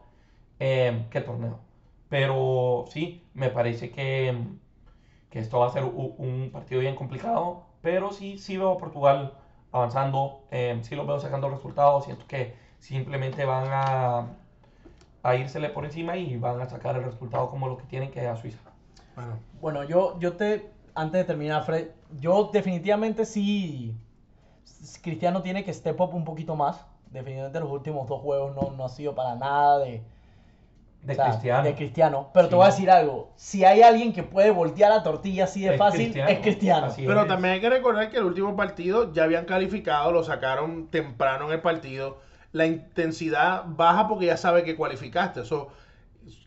Em, 0.59 1.09
¿Qué 1.11 1.21
torneo? 1.21 1.61
Pero 2.09 2.85
sí, 2.89 3.25
me 3.35 3.51
parece 3.51 3.91
que, 3.91 4.37
que 5.31 5.39
esto 5.41 5.61
va 5.61 5.67
a 5.69 5.71
ser 5.71 5.85
un 5.85 6.51
partido 6.53 6.81
bien 6.81 6.95
complicado. 6.97 7.65
Pero 7.83 8.13
sí, 8.13 8.39
sí 8.39 8.57
veo 8.57 8.73
a 8.73 8.79
Portugal 8.79 9.35
avanzando. 9.73 10.47
em, 10.51 10.83
sí 10.83 10.95
los 10.97 11.07
veo 11.07 11.19
sacando 11.21 11.49
resultados. 11.51 12.05
Siento 12.05 12.27
que 12.27 12.57
simplemente 12.79 13.45
van 13.45 13.69
a, 13.71 14.37
a 15.23 15.35
írsele 15.37 15.69
por 15.71 15.85
encima 15.85 16.17
y 16.17 16.37
van 16.37 16.61
a 16.61 16.67
sacar 16.69 16.97
el 16.97 17.05
resultado 17.05 17.51
como 17.51 17.69
lo 17.69 17.77
que 17.77 17.85
tienen 17.87 18.11
que 18.11 18.27
a 18.29 18.37
Suiza. 18.37 18.61
Bueno, 19.15 19.43
Bueno, 19.53 19.85
yo, 19.85 20.19
yo 20.21 20.37
te, 20.37 20.73
antes 20.95 21.21
de 21.21 21.25
terminar, 21.25 21.65
Fred, 21.65 21.91
yo 22.11 22.51
definitivamente 22.53 23.25
sí, 23.25 23.97
Cristiano 25.03 25.43
tiene 25.43 25.65
que 25.65 25.73
step 25.73 26.01
up 26.01 26.15
un 26.15 26.25
poquito 26.25 26.57
más. 26.57 26.85
Definitivamente 27.13 27.61
los 27.61 27.71
últimos 27.71 28.09
dos 28.09 28.21
juegos 28.21 28.55
no, 28.57 28.71
no 28.77 28.85
ha 28.85 28.89
sido 28.89 29.15
para 29.15 29.35
nada 29.37 29.79
de, 29.81 30.03
De 31.03 31.13
o 31.13 31.17
sea, 31.17 31.25
Cristiano. 31.31 31.63
de 31.63 31.75
Cristiano. 31.75 32.31
Pero 32.33 32.49
te 32.49 32.55
voy 32.55 32.65
a 32.65 32.71
decir 32.71 32.91
algo, 32.91 33.33
si 33.37 33.65
hay 33.65 33.83
alguien 33.83 34.13
que 34.13 34.23
puede 34.23 34.51
voltear 34.51 34.91
la 34.91 35.03
tortilla 35.03 35.45
así 35.45 35.63
de 35.63 35.71
Es 35.73 35.79
fácil, 35.79 36.13
Cristiano. 36.13 36.31
es 36.31 36.39
Cristiano. 36.41 36.87
Así 36.87 37.07
Pero 37.07 37.23
es. 37.23 37.29
también 37.29 37.55
hay 37.55 37.61
que 37.61 37.71
recordar 37.71 38.11
que 38.11 38.19
el 38.19 38.25
último 38.25 38.57
partido 38.57 39.13
ya 39.13 39.25
habían 39.25 39.45
calificado, 39.45 40.13
lo 40.13 40.23
sacaron 40.25 40.89
temprano 40.89 41.47
en 41.47 41.53
el 41.53 41.61
partido. 41.61 42.19
La 42.53 42.67
intensidad 42.67 43.65
baja 43.67 44.07
porque 44.09 44.27
ya 44.27 44.37
sabe 44.37 44.63
que 44.65 44.77
cualificaste. 44.77 45.41
Eso 45.41 45.69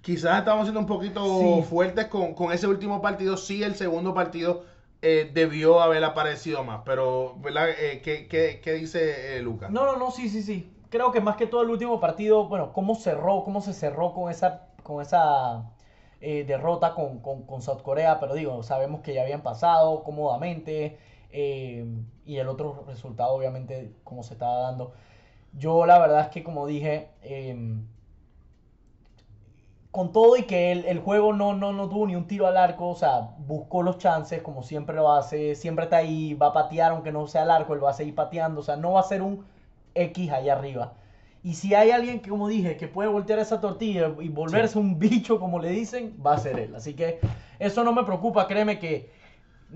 quizás 0.01 0.39
estamos 0.39 0.65
siendo 0.65 0.79
un 0.79 0.85
poquito 0.85 1.23
Sí. 1.39 1.63
fuertes 1.69 2.05
con, 2.07 2.33
con 2.33 2.51
ese 2.53 2.67
último 2.67 3.01
partido. 3.01 3.37
Sí, 3.37 3.63
el 3.63 3.75
segundo 3.75 4.13
partido 4.13 4.63
eh, 5.05 5.29
debió 5.33 5.81
haber 5.81 6.03
aparecido 6.03 6.63
más. 6.63 6.81
Pero, 6.85 7.35
¿verdad? 7.39 7.69
Eh, 7.69 8.01
¿qué, 8.03 8.27
qué- 8.27 8.59
qué 8.63 8.73
dice 8.73 9.37
eh, 9.37 9.41
Lucas? 9.41 9.71
No, 9.71 9.85
no, 9.85 9.95
no, 9.97 10.11
sí, 10.11 10.29
sí, 10.29 10.41
sí. 10.43 10.71
Creo 10.89 11.11
que 11.11 11.19
más 11.21 11.35
que 11.37 11.47
todo 11.47 11.61
el 11.63 11.69
último 11.69 11.99
partido, 11.99 12.45
bueno, 12.47 12.71
cómo 12.73 12.95
cerró, 12.95 13.43
cómo 13.43 13.61
se 13.61 13.73
cerró 13.73 14.13
con 14.13 14.29
esa, 14.31 14.67
con 14.83 15.01
esa 15.01 15.63
eh, 16.21 16.43
derrota 16.47 16.93
con, 16.93 17.19
con, 17.19 17.41
con 17.43 17.61
South 17.61 17.81
Corea, 17.81 18.19
pero 18.19 18.35
digo, 18.35 18.63
sabemos 18.63 19.01
que 19.01 19.13
ya 19.13 19.23
habían 19.23 19.41
pasado 19.43 20.03
cómodamente 20.03 20.97
y 22.25 22.37
el 22.37 22.47
otro 22.47 22.83
resultado, 22.87 23.33
obviamente, 23.33 23.91
como 24.03 24.23
se 24.23 24.33
estaba 24.33 24.59
dando. 24.59 24.93
Yo 25.53 25.85
la 25.85 25.99
verdad 25.99 26.21
es 26.21 26.29
que, 26.29 26.43
como 26.43 26.67
dije, 26.67 27.09
con 29.95 30.11
todo 30.11 30.35
y 30.35 30.43
que 30.43 30.73
el, 30.73 30.83
el 30.83 30.99
juego 30.99 31.31
no, 31.31 31.53
no, 31.53 31.71
no 31.71 31.87
tuvo 31.87 32.05
ni 32.05 32.17
un 32.17 32.27
tiro 32.27 32.47
al 32.47 32.57
arco, 32.57 32.89
o 32.89 32.95
sea, 32.95 33.29
buscó 33.47 33.81
los 33.81 33.97
chances 33.97 34.41
como 34.41 34.61
siempre 34.61 34.93
lo 34.93 35.09
hace, 35.09 35.55
siempre 35.55 35.85
está 35.85 35.95
ahí, 35.95 36.33
va 36.33 36.47
a 36.47 36.53
patear 36.53 36.91
aunque 36.91 37.13
no 37.13 37.27
sea 37.27 37.43
al 37.43 37.51
arco, 37.51 37.73
él 37.73 37.81
va 37.81 37.91
a 37.91 37.93
seguir 37.93 38.13
pateando, 38.13 38.59
o 38.59 38.63
sea, 38.63 38.75
no 38.75 38.91
va 38.91 38.99
a 38.99 39.03
ser 39.03 39.21
un 39.21 39.45
X 39.93 40.31
allá 40.33 40.51
arriba. 40.51 40.95
Y 41.43 41.53
si 41.53 41.73
hay 41.75 41.91
alguien 41.91 42.19
que, 42.19 42.29
como 42.29 42.49
dije, 42.49 42.75
que 42.75 42.89
puede 42.89 43.07
voltear 43.07 43.39
esa 43.39 43.61
tortilla 43.61 44.13
y 44.19 44.27
volverse 44.27 44.77
un 44.77 44.99
bicho, 44.99 45.39
como 45.39 45.59
le 45.59 45.69
dicen, 45.69 46.19
va 46.25 46.33
a 46.33 46.39
ser 46.39 46.59
él. 46.59 46.75
Así 46.75 46.93
que 46.93 47.21
eso 47.57 47.85
no 47.85 47.93
me 47.93 48.03
preocupa, 48.03 48.47
créeme 48.47 48.79
que 48.79 49.13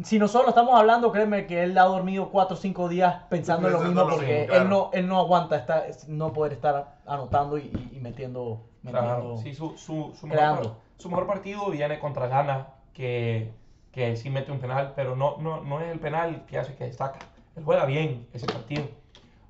si 0.03 0.19
nosotros 0.19 0.47
lo 0.47 0.49
estamos 0.49 0.77
hablando, 0.77 1.13
créeme 1.13 1.47
que 1.47 1.63
él 1.63 1.77
ha 1.77 1.84
dormido 1.84 2.29
4 2.29 2.58
o 2.58 2.60
5 2.60 2.89
días 2.89 3.23
pensando 3.29 3.69
en 3.69 3.73
lo 3.73 3.79
mismo 3.79 4.03
porque 4.10 4.47
claro. 4.47 4.63
él, 4.63 4.69
no, 4.69 4.89
él 4.91 5.08
no 5.08 5.17
aguanta 5.17 5.55
estar, 5.55 5.86
no 6.10 6.34
poder 6.34 6.51
estar 6.51 6.97
anotando 7.05 7.58
y 7.58 7.71
metiendo, 8.01 8.68
Claro, 8.86 9.38
sí, 9.38 9.54
su, 9.54 9.78
su, 9.78 10.13
su, 10.20 10.26
mejor, 10.28 10.78
su 10.98 11.10
mejor 11.10 11.28
partido 11.28 11.70
viene 11.70 12.00
contra 12.00 12.28
Ghana, 12.28 12.68
que, 12.94 13.54
que 13.92 14.15
sí 14.15 14.30
mete 14.30 14.52
un 14.52 14.60
penal, 14.60 14.94
pero 14.96 15.15
no, 15.15 15.38
no, 15.38 15.62
no 15.62 15.80
es 15.82 15.92
el 15.92 16.00
penal 16.00 16.46
que 16.48 16.58
hace 16.58 16.76
que 16.76 16.86
destaca. 16.86 17.20
Él 17.56 17.63
juega 17.63 17.86
bien 17.86 18.28
ese 18.34 18.48
partido. 18.48 18.88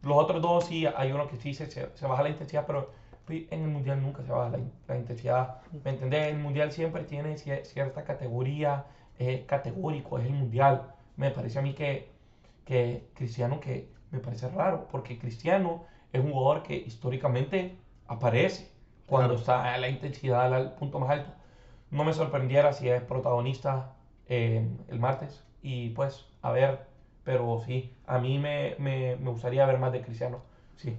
Los 0.01 0.17
otros 0.17 0.41
dos 0.41 0.65
sí, 0.65 0.85
hay 0.85 1.11
uno 1.11 1.27
que 1.27 1.37
sí 1.37 1.53
se, 1.53 1.67
se, 1.67 2.05
baja 2.05 2.23
la 2.23 2.29
intensidad, 2.29 2.65
pero 2.65 2.91
en 3.27 3.61
el 3.63 3.69
Mundial 3.69 4.01
nunca 4.01 4.23
se 4.23 4.31
baja 4.31 4.49
la, 4.49 4.59
la 4.87 4.97
intensidad. 4.97 5.57
¿Me 5.83 5.91
entendés? 5.91 6.27
El 6.29 6.39
Mundial 6.39 6.71
siempre 6.71 7.03
tiene 7.03 7.35
cier- 7.35 7.63
cierta 7.65 8.03
categoría, 8.03 8.85
es 9.17 9.41
categórico, 9.45 10.17
es 10.17 10.25
el 10.25 10.33
Mundial. 10.33 10.93
Me 11.17 11.31
parece 11.31 11.59
a 11.59 11.61
mí 11.61 11.73
que, 11.73 12.11
que 12.65 13.09
Cristiano, 13.13 13.59
que 13.59 13.89
me 14.11 14.19
parece 14.19 14.47
raro, 14.47 14.87
porque 14.89 15.17
Cristiano 15.17 15.83
es 16.11 16.21
un 16.21 16.31
jugador 16.31 16.63
que 16.63 16.75
históricamente 16.75 17.77
aparece 18.07 18.71
cuando 19.09 19.35
está 19.35 19.77
la 19.77 19.89
intensidad 19.89 20.53
al 20.53 20.75
punto 20.75 20.99
más 20.99 21.09
alto. 21.11 21.31
No 21.91 22.03
me 22.03 22.13
sorprendiera 22.13 22.73
si 22.73 22.89
es 22.89 23.01
protagonista 23.03 23.95
eh, 24.27 24.67
el 24.89 24.99
martes 24.99 25.43
y 25.61 25.89
pues 25.91 26.25
a 26.41 26.51
ver, 26.51 26.79
pero 27.23 27.61
sí, 27.65 27.93
a 28.07 28.19
mí 28.19 28.39
me, 28.39 28.75
me, 28.79 29.15
me 29.17 29.29
gustaría 29.31 29.65
ver 29.65 29.79
más 29.79 29.91
de 29.91 30.01
Cristiano, 30.01 30.41
sí. 30.75 30.97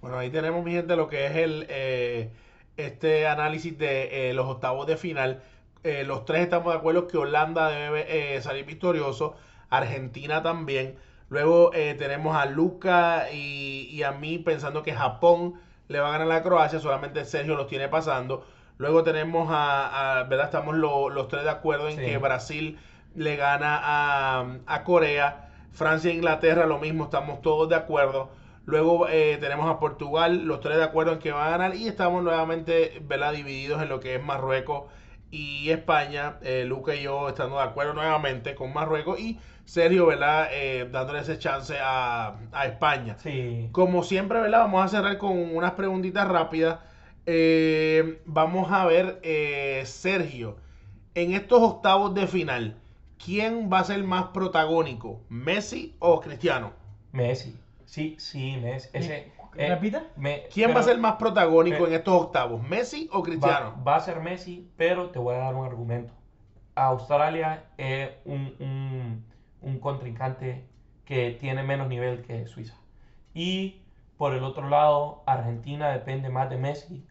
Bueno, 0.00 0.18
ahí 0.18 0.30
tenemos, 0.30 0.64
mi 0.64 0.72
gente, 0.72 0.96
lo 0.96 1.08
que 1.08 1.26
es 1.26 1.36
el 1.36 1.66
eh, 1.68 2.32
este 2.76 3.26
análisis 3.28 3.78
de 3.78 4.30
eh, 4.30 4.34
los 4.34 4.46
octavos 4.46 4.86
de 4.86 4.96
final. 4.96 5.42
Eh, 5.84 6.04
los 6.04 6.24
tres 6.24 6.42
estamos 6.42 6.72
de 6.72 6.78
acuerdo 6.78 7.06
que 7.06 7.18
Holanda 7.18 7.68
debe 7.70 8.36
eh, 8.36 8.40
salir 8.42 8.64
victorioso, 8.64 9.36
Argentina 9.70 10.42
también. 10.42 10.96
Luego 11.28 11.72
eh, 11.74 11.94
tenemos 11.94 12.36
a 12.36 12.46
Luca 12.46 13.26
y, 13.32 13.88
y 13.90 14.02
a 14.02 14.12
mí 14.12 14.38
pensando 14.38 14.82
que 14.82 14.92
Japón 14.92 15.54
le 15.88 16.00
va 16.00 16.08
a 16.14 16.18
ganar 16.18 16.30
a 16.32 16.42
Croacia, 16.42 16.78
solamente 16.80 17.24
Sergio 17.24 17.54
los 17.56 17.66
tiene 17.66 17.88
pasando. 17.88 18.44
Luego 18.78 19.02
tenemos 19.02 19.48
a, 19.50 20.20
a- 20.20 20.24
¿verdad? 20.24 20.46
Estamos 20.46 20.74
lo- 20.76 21.10
los 21.10 21.28
tres 21.28 21.44
de 21.44 21.50
acuerdo 21.50 21.88
en 21.88 21.96
Sí. 21.98 22.04
que 22.04 22.18
Brasil 22.18 22.78
le 23.14 23.36
gana 23.36 23.78
a, 23.82 24.46
a 24.66 24.84
Corea. 24.84 25.48
Francia 25.72 26.10
e 26.10 26.14
Inglaterra 26.14 26.66
lo 26.66 26.78
mismo, 26.78 27.04
estamos 27.04 27.40
todos 27.42 27.68
de 27.68 27.76
acuerdo. 27.76 28.30
Luego 28.64 29.08
eh, 29.08 29.38
tenemos 29.40 29.68
a 29.70 29.78
Portugal, 29.80 30.44
los 30.44 30.60
tres 30.60 30.76
de 30.76 30.84
acuerdo 30.84 31.12
en 31.12 31.18
que 31.18 31.32
va 31.32 31.46
a 31.46 31.50
ganar. 31.50 31.74
Y 31.74 31.88
estamos 31.88 32.22
nuevamente 32.22 33.00
¿verdad? 33.02 33.32
divididos 33.32 33.82
en 33.82 33.88
lo 33.88 33.98
que 34.00 34.14
es 34.16 34.22
Marruecos 34.22 34.84
y 35.30 35.70
España. 35.70 36.36
Eh, 36.42 36.64
Luca 36.66 36.94
y 36.94 37.02
yo 37.02 37.28
estando 37.28 37.56
de 37.56 37.62
acuerdo 37.64 37.94
nuevamente 37.94 38.54
con 38.54 38.72
Marruecos. 38.72 39.18
Y 39.18 39.40
Sergio, 39.72 40.04
¿verdad? 40.04 40.48
Eh, 40.52 40.86
dándole 40.92 41.20
ese 41.20 41.38
chance 41.38 41.74
a, 41.80 42.36
a 42.52 42.66
España. 42.66 43.16
Sí. 43.18 43.70
Como 43.72 44.02
siempre, 44.02 44.38
¿verdad? 44.38 44.60
Vamos 44.60 44.84
a 44.84 44.88
cerrar 44.88 45.16
con 45.16 45.38
unas 45.56 45.72
preguntitas 45.72 46.28
rápidas. 46.28 46.80
Eh, 47.24 48.20
vamos 48.26 48.70
a 48.70 48.84
ver, 48.84 49.18
eh, 49.22 49.82
Sergio, 49.86 50.58
en 51.14 51.32
estos 51.32 51.62
octavos 51.62 52.12
de 52.14 52.26
final, 52.26 52.76
¿quién 53.24 53.70
va 53.72 53.78
a 53.78 53.84
ser 53.84 54.04
más 54.04 54.24
protagónico? 54.34 55.22
¿Messi 55.30 55.96
o 56.00 56.20
Cristiano? 56.20 56.72
Messi. 57.12 57.58
Sí, 57.86 58.16
sí, 58.18 58.58
Messi. 58.62 58.90
Ese, 58.92 59.32
eh, 59.56 59.68
¿Repita? 59.70 60.04
me- 60.16 60.42
¿Quién 60.52 60.66
pero 60.68 60.74
va 60.74 60.80
a 60.80 60.84
ser 60.84 60.98
más 60.98 61.14
protagónico 61.16 61.76
pero- 61.78 61.86
en 61.88 61.94
estos 61.94 62.14
octavos? 62.24 62.62
¿Messi 62.62 63.08
o 63.10 63.20
va, 63.20 63.24
Cristiano? 63.24 63.82
va 63.88 63.96
a 63.96 64.00
ser 64.00 64.20
Messi, 64.20 64.68
pero 64.76 65.08
te 65.08 65.18
voy 65.18 65.34
a 65.34 65.38
dar 65.38 65.54
un 65.54 65.64
argumento. 65.64 66.12
Australia 66.74 67.64
es 67.78 68.10
un, 68.26 68.54
un- 68.60 69.31
un 69.62 69.78
contrincante 69.78 70.64
que 71.04 71.32
tiene 71.40 71.62
menos 71.62 71.88
nivel 71.88 72.22
que 72.22 72.46
Suiza. 72.46 72.74
Y 73.34 73.80
por 74.18 74.34
el 74.34 74.44
otro 74.44 74.68
lado, 74.68 75.22
Argentina 75.26 75.90
depende 75.90 76.28
más 76.28 76.50
de 76.50 76.56
Messi 76.58 77.06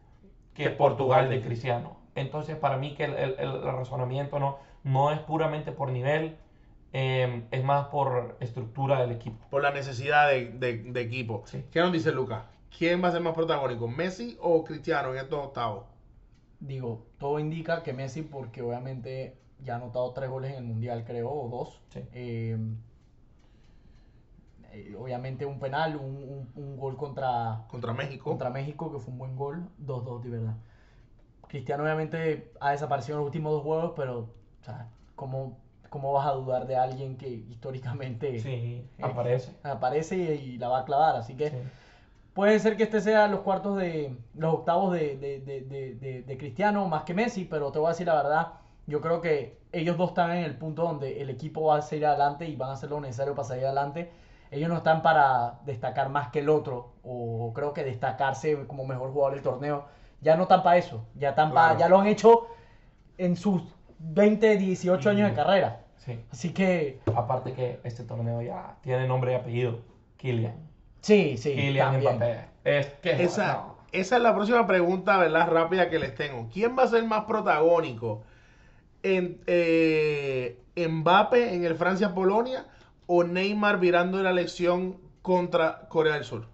que 0.54 0.64
Que 0.66 0.70
Portugal 0.70 1.26
Portugal. 1.26 1.30
de 1.30 1.42
Cristiano. 1.42 1.98
Entonces, 2.16 2.56
para 2.58 2.78
mí 2.78 2.94
que 2.96 3.06
el, 3.06 3.14
el- 3.16 3.36
el 3.40 3.62
razonamiento 3.64 4.40
no, 4.40 4.58
no 4.84 5.12
es 5.12 5.20
puramente 5.20 5.72
por 5.72 5.92
nivel, 5.92 6.36
eh, 6.94 7.44
es 7.52 7.64
más 7.64 7.88
por 7.88 8.38
estructura 8.42 9.00
del 9.02 9.12
equipo. 9.12 9.38
Por 9.50 9.62
la 9.64 9.72
necesidad 9.72 10.30
de, 10.30 10.50
de- 10.52 10.84
de 10.92 11.02
equipo. 11.02 11.44
Sí. 11.46 11.64
¿Qué 11.72 11.80
nos 11.80 11.92
dice 11.94 12.12
Lucas? 12.12 12.44
¿Quién 12.78 13.04
va 13.04 13.08
a 13.10 13.12
ser 13.12 13.22
más 13.22 13.34
protagónico? 13.34 13.88
¿Messi 13.88 14.38
o 14.42 14.64
Cristiano 14.64 15.12
en 15.14 15.20
estos 15.20 15.40
octavos? 15.46 15.86
Digo, 16.60 17.06
todo 17.18 17.40
indica 17.40 17.82
que 17.84 17.94
Messi, 17.94 18.22
porque 18.22 18.62
obviamente 18.62 19.38
ya 19.64 19.74
ha 19.74 19.78
anotado 19.78 20.12
tres 20.14 20.30
goles 20.30 20.52
en 20.52 20.58
el 20.58 20.64
Mundial, 20.64 21.04
creo, 21.06 21.30
o 21.32 21.50
dos. 21.50 21.82
Sí. 21.90 22.02
Eh, 22.14 22.58
eh, 24.72 24.96
obviamente 24.98 25.46
un 25.46 25.60
penal, 25.60 25.96
un, 25.98 26.06
un- 26.06 26.52
un 26.56 26.78
gol 26.78 26.96
contra, 26.98 27.64
Contra 27.68 27.94
México. 27.94 28.30
contra 28.30 28.50
México, 28.50 28.92
que 28.92 29.00
fue 29.00 29.12
un 29.12 29.20
buen 29.20 29.36
gol, 29.36 29.68
2-2 29.78 30.24
de 30.24 30.30
verdad. 30.30 30.56
Cristiano 31.48 31.84
obviamente 31.84 32.52
ha 32.62 32.72
desaparecido 32.72 33.18
en 33.18 33.20
los 33.20 33.26
últimos 33.28 33.52
dos 33.52 33.64
juegos, 33.64 33.94
pero, 33.96 34.20
o 34.20 34.64
sea, 34.64 34.88
¿cómo, 35.16 35.58
cómo 35.90 36.14
vas 36.14 36.26
a 36.28 36.32
dudar 36.32 36.66
de 36.68 36.78
alguien 36.78 37.18
que 37.18 37.28
históricamente 37.28 38.40
Sí, 38.40 38.50
eh, 38.98 39.04
aparece. 39.04 39.52
aparece 39.64 40.36
y, 40.36 40.52
y 40.54 40.58
la 40.58 40.70
va 40.70 40.80
a 40.80 40.86
clavar? 40.86 41.18
Así 41.18 41.36
que 41.36 41.50
Sí. 41.50 41.58
puede 42.34 42.58
ser 42.60 42.78
que 42.78 42.84
este 42.84 43.02
sea 43.02 43.28
los 43.28 43.42
cuartos 43.42 43.78
de, 43.78 44.16
los 44.36 44.54
octavos 44.54 44.94
de, 44.94 45.18
de, 45.18 45.42
de, 45.42 45.62
de, 45.62 45.96
de- 45.96 46.22
de 46.24 46.38
Cristiano 46.38 46.88
más 46.88 47.04
que 47.04 47.14
Messi, 47.14 47.44
pero 47.44 47.74
te 47.74 47.80
voy 47.80 47.88
a 47.88 47.90
decir 47.90 48.08
la 48.08 48.16
verdad, 48.16 48.54
yo 48.92 49.02
creo 49.02 49.22
que 49.22 49.58
ellos 49.72 49.98
dos 49.98 50.10
están 50.10 50.32
en 50.32 50.44
el 50.44 50.56
punto 50.58 50.84
donde 50.84 51.22
el 51.22 51.30
equipo 51.30 51.64
va 51.68 51.78
a 51.78 51.82
seguir 51.82 52.06
adelante 52.06 52.46
y 52.46 52.56
van 52.56 52.70
a 52.70 52.74
hacer 52.74 52.90
lo 52.90 53.00
necesario 53.00 53.34
para 53.34 53.48
salir 53.48 53.66
adelante. 53.66 54.12
Ellos 54.52 54.70
no 54.70 54.78
están 54.78 55.02
para 55.02 55.60
destacar 55.66 56.10
más 56.10 56.28
que 56.30 56.40
el 56.40 56.50
otro, 56.50 56.92
o 57.04 57.54
creo 57.56 57.74
que 57.74 57.86
destacarse 57.86 58.68
como 58.68 58.86
mejor 58.86 59.12
jugador 59.12 59.34
del 59.36 59.44
torneo. 59.44 59.86
Ya 60.20 60.36
no 60.36 60.44
están 60.44 60.62
para 60.62 60.78
eso, 60.78 61.06
ya, 61.16 61.30
están 61.30 61.52
Claro. 61.52 61.80
ya 61.80 61.88
lo 61.88 62.00
han 62.00 62.08
hecho 62.08 62.48
en 63.18 63.38
sus 63.38 63.62
20, 64.00 64.58
18 64.58 65.10
años 65.10 65.30
de 65.30 65.36
carrera. 65.36 65.80
Sí. 65.98 66.20
Así 66.32 66.52
que, 66.54 67.00
Aparte 67.16 67.54
que 67.54 67.80
este 67.84 68.04
torneo 68.04 68.42
ya 68.42 68.76
tiene 68.82 69.08
nombre 69.08 69.32
y 69.32 69.36
apellido. 69.36 69.80
Kylian. 70.18 70.56
sí, 71.00 71.38
sí. 71.38 71.54
Kylian 71.56 71.92
también. 71.94 72.16
Mbappé. 72.18 72.40
Es 72.66 72.88
que 73.02 73.24
Esa, 73.24 73.54
no. 73.54 73.76
esa 73.92 74.18
es 74.18 74.22
la 74.22 74.36
próxima 74.36 74.68
pregunta, 74.68 75.18
¿verdad? 75.18 75.48
Rápida 75.50 75.90
que 75.90 75.98
les 75.98 76.14
tengo. 76.14 76.50
¿Quién 76.52 76.78
va 76.78 76.84
a 76.84 76.88
ser 76.88 77.04
más 77.06 77.24
protagónico? 77.24 78.24
En, 79.04 79.42
eh, 79.48 80.62
¿Mbappe 80.76 81.54
en 81.54 81.66
el 81.66 81.76
Francia-Polonia 81.76 82.66
o 83.08 83.24
Neymar 83.24 83.80
virando 83.80 84.22
la 84.22 84.30
elección 84.30 84.98
contra 85.22 85.88
Corea 85.90 86.16
del 86.16 86.24
Sur? 86.24 86.48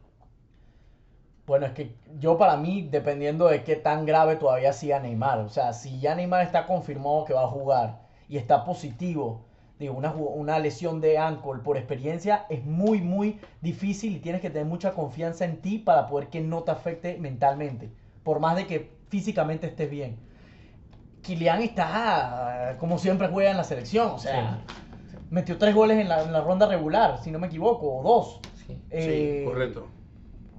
Bueno, 1.46 1.66
es 1.66 1.72
que 1.72 1.96
yo 2.20 2.38
para 2.38 2.58
mí, 2.58 2.88
dependiendo 2.92 3.48
de 3.48 3.64
qué 3.64 3.78
tan 3.78 4.06
grave 4.06 4.36
todavía 4.36 4.74
siga 4.74 5.00
Neymar, 5.00 5.40
o 5.40 5.50
sea, 5.50 5.72
si 5.72 6.00
ya 6.00 6.14
Neymar 6.14 6.42
está 6.46 6.66
confirmado 6.68 7.24
que 7.24 7.34
va 7.34 7.44
a 7.44 7.48
jugar 7.48 8.02
y 8.28 8.36
está 8.38 8.66
positivo, 8.66 9.46
digo, 9.80 9.94
una, 9.94 10.14
una 10.14 10.60
lesión 10.60 11.00
de 11.00 11.18
ankle 11.18 11.60
por 11.64 11.78
experiencia 11.78 12.46
es 12.50 12.66
muy, 12.66 13.02
muy 13.02 13.40
difícil 13.62 14.16
y 14.16 14.20
tienes 14.20 14.42
que 14.42 14.50
tener 14.50 14.68
mucha 14.68 14.94
confianza 14.94 15.46
en 15.46 15.62
ti 15.62 15.78
para 15.78 16.08
poder 16.08 16.28
que 16.28 16.42
no 16.42 16.64
te 16.64 16.72
afecte 16.72 17.18
mentalmente, 17.18 17.92
por 18.24 18.42
más 18.42 18.58
de 18.58 18.68
que 18.68 18.92
físicamente 19.08 19.68
estés 19.68 19.90
bien. 19.90 20.27
Kylian 21.28 21.62
está, 21.62 22.78
como 22.80 22.98
siempre 22.98 23.28
juega 23.28 23.52
en 23.52 23.58
la 23.58 23.64
selección, 23.66 24.12
o 24.12 24.20
sea, 24.20 24.62
Sí, 25.10 25.18
metió 25.30 25.58
tres 25.58 25.76
goles 25.76 25.98
en 25.98 26.08
la, 26.08 26.24
en 26.24 26.32
la 26.32 26.40
ronda 26.42 26.68
regular, 26.68 27.20
si 27.22 27.32
no 27.32 27.40
me 27.40 27.48
equivoco, 27.48 27.98
o 27.98 28.04
dos. 28.04 28.40
sí. 28.66 28.82
Eh, 28.90 29.42
sí, 29.44 29.46
correcto. 29.50 29.88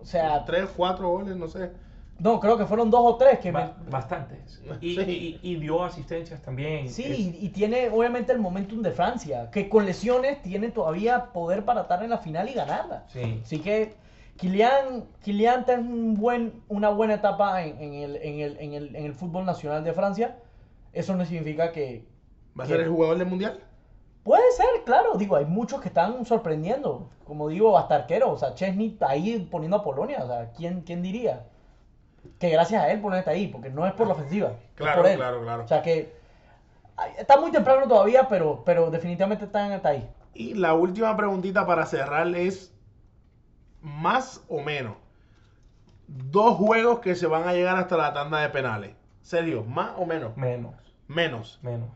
O 0.01 0.05
sea, 0.05 0.45
Tres, 0.45 0.69
cuatro 0.77 1.09
goles, 1.11 1.37
no 1.37 1.49
sé. 1.49 1.71
no, 2.19 2.39
creo 2.41 2.57
que 2.59 2.67
fueron 2.67 2.91
dos 2.91 3.01
o 3.03 3.17
tres 3.17 3.39
que 3.39 3.51
me- 3.53 3.61
Ba- 3.61 3.77
bastantes. 3.91 4.61
Y, 4.81 4.95
Sí. 4.97 5.39
y- 5.43 5.53
y 5.53 5.57
dio 5.57 5.83
asistencias 5.85 6.41
también. 6.43 6.89
Sí, 6.91 7.05
Es- 7.05 7.43
y, 7.43 7.49
tiene 7.51 7.89
obviamente 7.89 8.33
el 8.33 8.39
momentum 8.41 8.83
de 8.83 8.91
Francia, 8.93 9.51
que 9.51 9.69
con 9.69 9.87
lesiones 9.87 10.43
tiene 10.43 10.71
todavía 10.71 11.27
poder 11.33 11.65
para 11.65 11.83
estar 11.83 12.03
en 12.03 12.11
la 12.11 12.19
final 12.19 12.49
y 12.49 12.53
ganarla. 12.55 13.05
sí. 13.09 13.41
Así 13.43 13.59
que 13.61 13.95
Kylian, 14.37 15.05
Kylian 15.25 15.61
está 15.61 15.75
en 15.75 15.93
un 15.93 16.15
buen, 16.15 16.63
una 16.69 16.91
buena 16.91 17.15
etapa 17.15 17.63
en, 17.65 17.81
en 17.83 17.95
el, 17.95 18.17
en, 18.17 18.39
el, 18.41 18.57
en, 18.61 18.73
el, 18.75 18.97
en 18.97 19.05
el 19.05 19.13
fútbol 19.15 19.45
nacional 19.45 19.83
de 19.83 19.93
Francia. 19.93 20.37
Eso 20.93 21.15
no 21.17 21.25
significa 21.25 21.73
que... 21.73 22.07
¿Va 22.59 22.65
a 22.65 22.67
ser 22.67 22.81
el 22.81 22.89
jugador 22.89 23.19
del 23.19 23.29
mundial? 23.29 23.61
Puede 24.25 24.51
ser, 24.53 24.67
claro. 24.85 25.15
Digo, 25.17 25.37
hay 25.37 25.45
muchos 25.45 25.81
que 25.81 25.89
están 25.89 26.25
sorprendiendo. 26.27 27.09
Como 27.25 27.49
digo, 27.49 27.79
hasta 27.79 27.95
arquero. 27.95 28.31
O 28.31 28.37
sea, 28.37 28.55
Chesney 28.55 28.89
está 28.89 29.11
ahí 29.11 29.49
poniendo 29.51 29.77
a 29.77 29.85
Polonia. 29.85 30.19
O 30.23 30.27
sea, 30.27 30.53
¿quién, 30.57 30.83
quién 30.83 31.03
diría? 31.03 31.47
Que 32.39 32.51
gracias 32.51 32.83
a 32.83 32.91
él 32.91 33.01
Polonia 33.01 33.21
está 33.21 33.31
ahí, 33.31 33.47
porque 33.47 33.71
no 33.71 33.87
es 33.87 33.93
por 33.93 34.07
la 34.07 34.15
ofensiva. 34.15 34.49
es 34.51 34.75
Claro, 34.75 35.03
por 35.03 35.11
él. 35.11 35.17
claro, 35.17 35.43
claro. 35.43 35.65
O 35.65 35.69
sea 35.69 35.83
que 35.83 36.13
está 37.17 37.39
muy 37.39 37.51
temprano 37.51 37.87
todavía, 37.87 38.29
pero, 38.29 38.63
pero 38.65 38.91
definitivamente 38.91 39.45
está, 39.45 39.75
está 39.75 39.91
ahí. 39.91 40.09
Y 40.35 40.55
la 40.55 40.75
última 40.75 41.17
preguntita 41.17 41.67
para 41.67 41.87
cerrar 41.87 42.27
es 42.35 42.75
más 43.81 44.45
o 44.49 44.61
menos 44.61 44.97
dos 46.07 46.57
juegos 46.57 47.01
que 47.01 47.15
se 47.15 47.27
van 47.27 47.47
a 47.47 47.53
llegar 47.53 47.77
hasta 47.77 47.97
la 47.97 48.13
tanda 48.13 48.41
de 48.41 48.49
penales. 48.49 48.98
Sergio, 49.29 49.63
más 49.65 49.91
o 49.99 50.07
menos. 50.07 50.35
Menos, 50.39 50.75
Menos. 51.07 51.59
menos. 51.63 51.91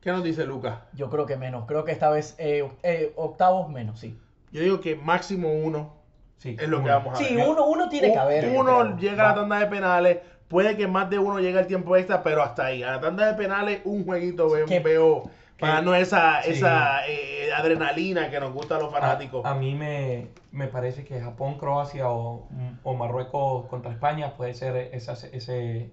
¿Qué 0.00 0.10
nos 0.10 0.24
dice 0.24 0.44
Lucas? 0.44 0.80
Yo 0.94 1.08
creo 1.10 1.26
que 1.26 1.36
menos. 1.36 1.64
Creo 1.66 1.84
que 1.84 1.92
esta 1.92 2.10
vez 2.10 2.34
eh, 2.38 2.68
eh, 2.82 3.12
octavos 3.14 3.68
menos, 3.70 4.00
sí. 4.00 4.18
Yo 4.50 4.60
digo 4.62 4.80
que 4.80 4.96
máximo 4.96 5.52
uno 5.52 5.94
Sí, 6.38 6.56
es 6.58 6.68
lo 6.68 6.82
que 6.82 6.88
vamos 6.90 7.14
a 7.14 7.22
Sí, 7.22 7.36
ver. 7.36 7.48
uno, 7.48 7.66
uno 7.66 7.88
tiene 7.88 8.10
que 8.10 8.18
haber. 8.18 8.48
Uno 8.58 8.96
llega 8.96 9.26
a 9.26 9.28
la 9.28 9.34
tanda 9.36 9.60
de 9.60 9.66
penales. 9.66 10.18
Puede 10.48 10.76
que 10.76 10.88
más 10.88 11.08
de 11.08 11.20
uno 11.20 11.38
llegue 11.38 11.56
al 11.56 11.68
tiempo 11.68 11.96
extra, 11.96 12.20
pero 12.24 12.42
hasta 12.42 12.64
ahí. 12.66 12.82
A 12.82 12.90
la 12.96 13.00
tanda 13.00 13.26
de 13.26 13.34
penales, 13.34 13.80
un 13.84 14.04
jueguito 14.04 14.50
veo, 14.50 14.66
Que- 14.66 14.80
veo 14.80 15.22
para 15.60 15.76
que- 15.78 15.82
no 15.84 15.94
esa, 15.94 16.42
sí. 16.42 16.50
esa 16.50 17.06
eh, 17.06 17.52
adrenalina 17.56 18.28
que 18.28 18.40
nos 18.40 18.52
gusta 18.52 18.74
a 18.74 18.78
los 18.80 18.90
fanáticos. 18.92 19.44
A, 19.44 19.50
a 19.50 19.54
mí 19.54 19.76
me, 19.76 20.26
me 20.50 20.66
parece 20.66 21.04
que 21.04 21.20
Japón, 21.20 21.58
Croacia 21.58 22.08
o, 22.10 22.48
o 22.82 22.94
Marruecos 22.94 23.66
contra 23.66 23.92
España 23.92 24.34
puede 24.36 24.54
ser 24.54 24.74
esas, 24.92 25.22
ese, 25.24 25.92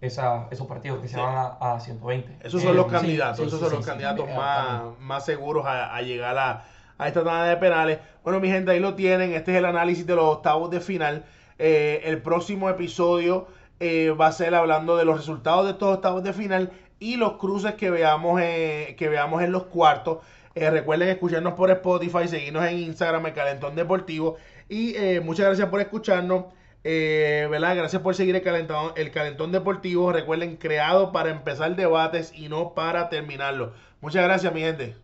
esa, 0.00 0.48
esos 0.50 0.66
partidos 0.66 1.00
que 1.00 1.08
Sí. 1.08 1.14
se 1.14 1.20
van 1.20 1.34
a, 1.36 1.74
a 1.74 1.80
120. 1.80 2.38
Esos 2.46 2.62
son 2.62 2.72
Eh, 2.72 2.74
los 2.74 2.86
sí, 2.86 2.92
candidatos, 2.92 3.36
sí, 3.38 3.42
esos 3.46 3.58
sí, 3.58 3.64
son 3.64 3.70
sí, 3.70 3.76
los 3.76 3.84
sí. 3.84 3.90
candidatos 3.90 4.28
Eh, 4.28 4.34
más, 4.36 4.82
más 5.00 5.24
seguros 5.24 5.66
a, 5.66 5.94
a 5.94 6.02
llegar 6.02 6.36
a, 6.38 6.64
a 6.98 7.08
esta 7.08 7.24
tanda 7.24 7.44
de 7.44 7.56
penales. 7.56 7.98
Bueno, 8.22 8.40
mi 8.40 8.48
gente, 8.48 8.70
ahí 8.72 8.80
lo 8.80 8.94
tienen. 8.94 9.32
Este 9.32 9.52
es 9.52 9.58
el 9.58 9.64
análisis 9.64 10.06
de 10.06 10.14
los 10.16 10.24
octavos 10.26 10.70
de 10.70 10.80
final. 10.80 11.24
Eh, 11.58 12.02
el 12.04 12.20
próximo 12.22 12.68
episodio 12.68 13.48
eh, 13.80 14.10
va 14.10 14.26
a 14.28 14.32
ser 14.32 14.54
hablando 14.54 14.96
de 14.96 15.04
los 15.04 15.16
resultados 15.16 15.64
de 15.66 15.72
estos 15.72 15.94
octavos 15.96 16.22
de 16.22 16.32
final 16.32 16.72
y 16.98 17.16
los 17.16 17.34
cruces 17.34 17.74
que 17.74 17.90
veamos, 17.90 18.40
eh, 18.42 18.94
que 18.98 19.08
veamos 19.08 19.42
en 19.42 19.52
los 19.52 19.64
cuartos. 19.64 20.18
Eh, 20.54 20.70
recuerden 20.70 21.08
escucharnos 21.10 21.52
por 21.54 21.70
Spotify, 21.70 22.28
seguirnos 22.28 22.64
en 22.64 22.78
Instagram, 22.78 23.26
el 23.26 23.34
Calentón 23.34 23.74
Deportivo. 23.76 24.36
Y 24.68 24.94
eh, 24.96 25.20
muchas 25.20 25.46
gracias 25.46 25.68
por 25.68 25.80
escucharnos. 25.80 26.46
Eh, 26.88 27.48
¿verdad? 27.50 27.74
Gracias 27.74 28.00
por 28.00 28.14
seguir 28.14 28.36
el 28.36 28.42
calentón, 28.42 28.92
el 28.96 29.10
calentón 29.10 29.50
deportivo. 29.50 30.12
Recuerden, 30.12 30.56
creado 30.56 31.10
para 31.10 31.30
empezar 31.30 31.74
debates 31.74 32.32
y 32.32 32.48
no 32.48 32.74
para 32.74 33.08
terminarlo. 33.08 33.74
Muchas 34.00 34.22
gracias, 34.22 34.54
mi 34.54 34.60
gente. 34.60 34.94